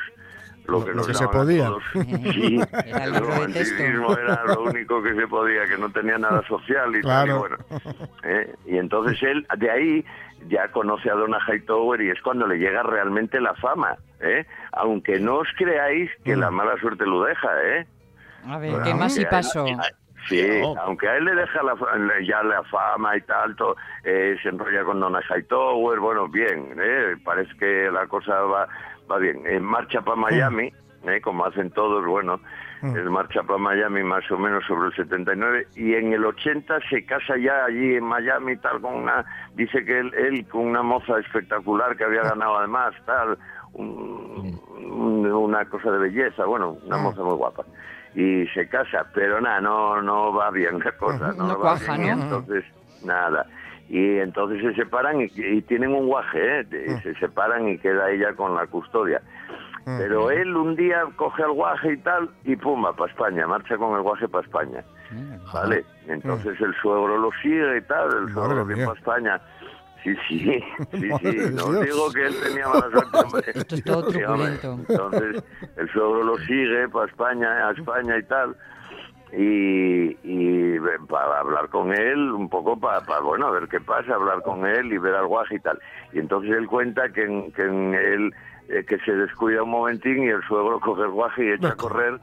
[0.68, 1.66] Lo, que, lo que se podía.
[1.66, 1.82] todos.
[1.94, 6.90] Sí, Era el romanticismo era lo único que se podía, que no tenía nada social
[6.96, 7.38] y tal, y Claro.
[7.38, 7.56] bueno.
[8.24, 8.54] ¿eh?
[8.66, 10.04] Y entonces él, de ahí,
[10.48, 14.44] ya conoce a Donna Hightower y es cuando le llega realmente la fama, ¿eh?
[14.72, 17.86] Aunque no os creáis que la mala suerte lo deja, ¿eh?
[18.46, 19.66] A ver, ¿qué más y Aunque a él- pasó?
[20.28, 20.74] Sí, No.
[20.82, 21.86] aunque a él le deja la, fa-
[22.26, 27.14] ya la fama y tal, to- eh, se enrolla con Donna Hightower, bueno, bien, ¿eh?
[27.24, 28.68] parece que la cosa va,
[29.10, 29.42] va bien.
[29.46, 30.72] En marcha para Miami,
[31.04, 31.20] ¿eh?
[31.20, 32.40] como hacen todos, bueno,
[32.82, 37.04] él marcha para Miami más o menos sobre el 79 y en el 80 se
[37.06, 41.18] casa ya allí en Miami tal con una, dice que él, él con una moza
[41.18, 43.38] espectacular que había ganado además, tal,
[43.72, 47.64] un- un- una cosa de belleza, bueno, una moza muy guapa.
[48.14, 51.32] Y se casa, pero nada, no, no va bien la cosa.
[51.36, 52.22] No, No va cuaja, bien, y ¿no?
[52.24, 52.64] Entonces,
[53.02, 53.46] nada.
[53.88, 56.64] Y entonces se separan y, y tienen un guaje, ¿eh?
[56.64, 59.20] De- Se separan y queda ella con la custodia.
[59.84, 63.94] Pero él un día coge al guaje y tal, y pumba, para España, marcha con
[63.94, 64.82] el guaje para España.
[65.54, 65.84] ¿Vale?
[66.08, 68.86] Entonces el suegro lo sigue y tal, el suegro Madre viene mía.
[68.86, 69.40] para España.
[70.02, 70.38] Sí, sí,
[70.90, 71.36] sí, sí.
[71.52, 71.84] No Dios.
[71.84, 73.42] digo que él tenía mala suerte, hombre.
[73.54, 74.10] Esto es todo.
[74.88, 75.44] Entonces
[75.76, 78.56] el suegro lo sigue para España, a España y tal.
[79.38, 80.78] Y, y
[81.08, 84.90] para hablar con él, un poco para, bueno, a ver qué pasa, hablar con él
[84.92, 85.78] y ver al guaje y tal.
[86.12, 88.34] Y entonces él cuenta que, en- que en él
[88.68, 91.76] eh, que se descuida un momentín y el suegro coge el guaje y echa a
[91.76, 92.18] correr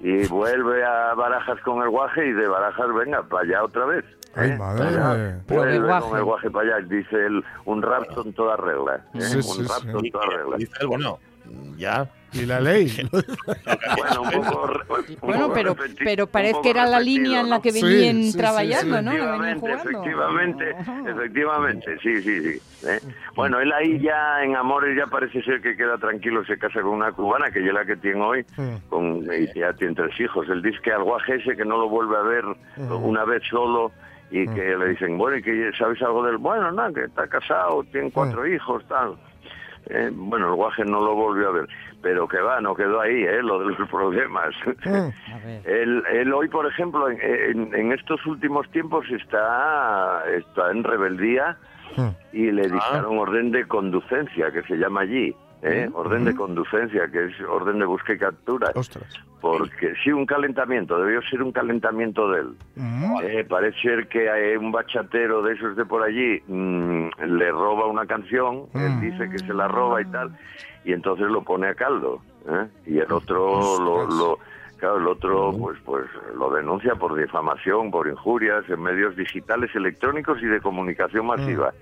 [0.00, 4.04] y vuelve a Barajas con el guaje y de Barajas venga para allá otra vez.
[4.36, 4.56] Ay, ¿eh?
[4.56, 5.34] madre.
[5.48, 6.08] Pero Vuelve guaje.
[6.08, 8.96] con el guaje para allá, dice él, un rapto en toda regla.
[9.14, 9.20] ¿eh?
[9.20, 10.06] Sí, un sí, rapto sí.
[10.06, 10.56] en toda regla.
[10.58, 11.18] Dice él, bueno,
[11.76, 12.06] ya.
[12.42, 12.90] Y la ley.
[13.96, 17.50] Bueno, un poco, re- un Bueno, poco pero, pero parece que era la línea en
[17.50, 19.04] la que venían sí, sí, trabajando, sí.
[19.04, 19.12] ¿no?
[19.12, 20.76] Efectivamente, efectivamente,
[21.10, 22.86] efectivamente, sí, sí, sí.
[22.88, 23.00] ¿eh?
[23.34, 26.92] Bueno, él ahí ya en Amores ya parece ser que queda tranquilo, se casa con
[26.92, 28.44] una cubana, que ya la que tiene hoy,
[28.88, 30.48] con, y ya tiene tres hijos.
[30.48, 32.44] Él dice que al guaje ese que no lo vuelve a ver
[32.76, 33.90] una vez solo
[34.30, 36.38] y que le dicen, bueno, ¿y que sabes algo del?
[36.38, 39.16] Bueno, nada, que está casado, tiene cuatro hijos, tal.
[39.88, 41.68] Eh, bueno, el guaje no lo volvió a ver,
[42.02, 43.42] pero que va, no quedó ahí, ¿eh?
[43.42, 44.54] lo de los problemas.
[45.64, 51.56] Él, él hoy, por ejemplo, en, en- en estos últimos tiempos está, está en rebeldía
[52.32, 55.34] y le dictaron orden de conducencia, que se llama allí.
[55.62, 55.90] ¿Eh?
[55.94, 58.70] orden de conducencia, que es orden de búsqueda y captura.
[58.74, 59.04] Ostras.
[59.40, 62.48] Porque sí, un calentamiento, debió ser un calentamiento de él.
[63.22, 68.04] Eh, parece ser que un bachatero de esos de por allí mm, le roba una
[68.06, 70.36] canción, él dice que se la roba y tal,
[70.84, 72.20] y entonces lo pone a caldo.
[72.48, 72.66] ¿eh?
[72.86, 74.38] Y el otro lo, lo-
[74.76, 76.04] claro, el otro pues pues
[76.36, 81.72] lo denuncia por difamación, por injurias en medios digitales, electrónicos y de comunicación masiva,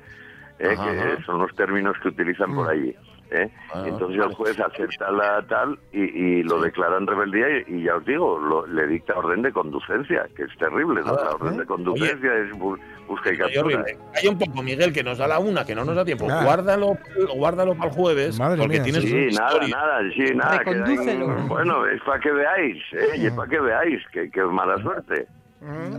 [0.61, 0.74] ¿eh?
[0.79, 2.95] Ajá, que son los términos que utilizan por allí.
[3.31, 3.51] ¿Eh?
[3.74, 7.83] Ah, entonces el juez acepta la tal y, y lo declara en rebeldía y, y
[7.85, 11.12] ya os digo, lo- le dicta orden de conducencia, que es terrible, ¿no?
[11.14, 13.61] Ah, La orden de conducencia es bu- busca y captura.
[13.62, 13.99] horrible.
[14.14, 16.26] Calla un poco, Miguel, que nos da la una, que no nos da tiempo.
[16.26, 16.45] Nada.
[16.45, 16.97] Guárdalo,
[17.37, 19.76] guárdalo para el jueves, Madre porque mía, tienes Sí, una nada, historia.
[19.76, 20.62] nada, sí, nada.
[20.66, 23.16] hay- bueno, es para que veáis, ¿eh?
[23.18, 25.26] Y es para que veáis que, que es mala suerte.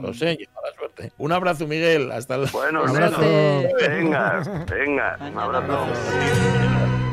[0.02, 1.12] Lo sé, y mala suerte.
[1.18, 2.12] Un abrazo, Miguel.
[2.14, 2.48] Hasta la...
[2.54, 3.20] Bueno, Un abrazo.
[3.78, 7.09] venga, venga, un abrazo.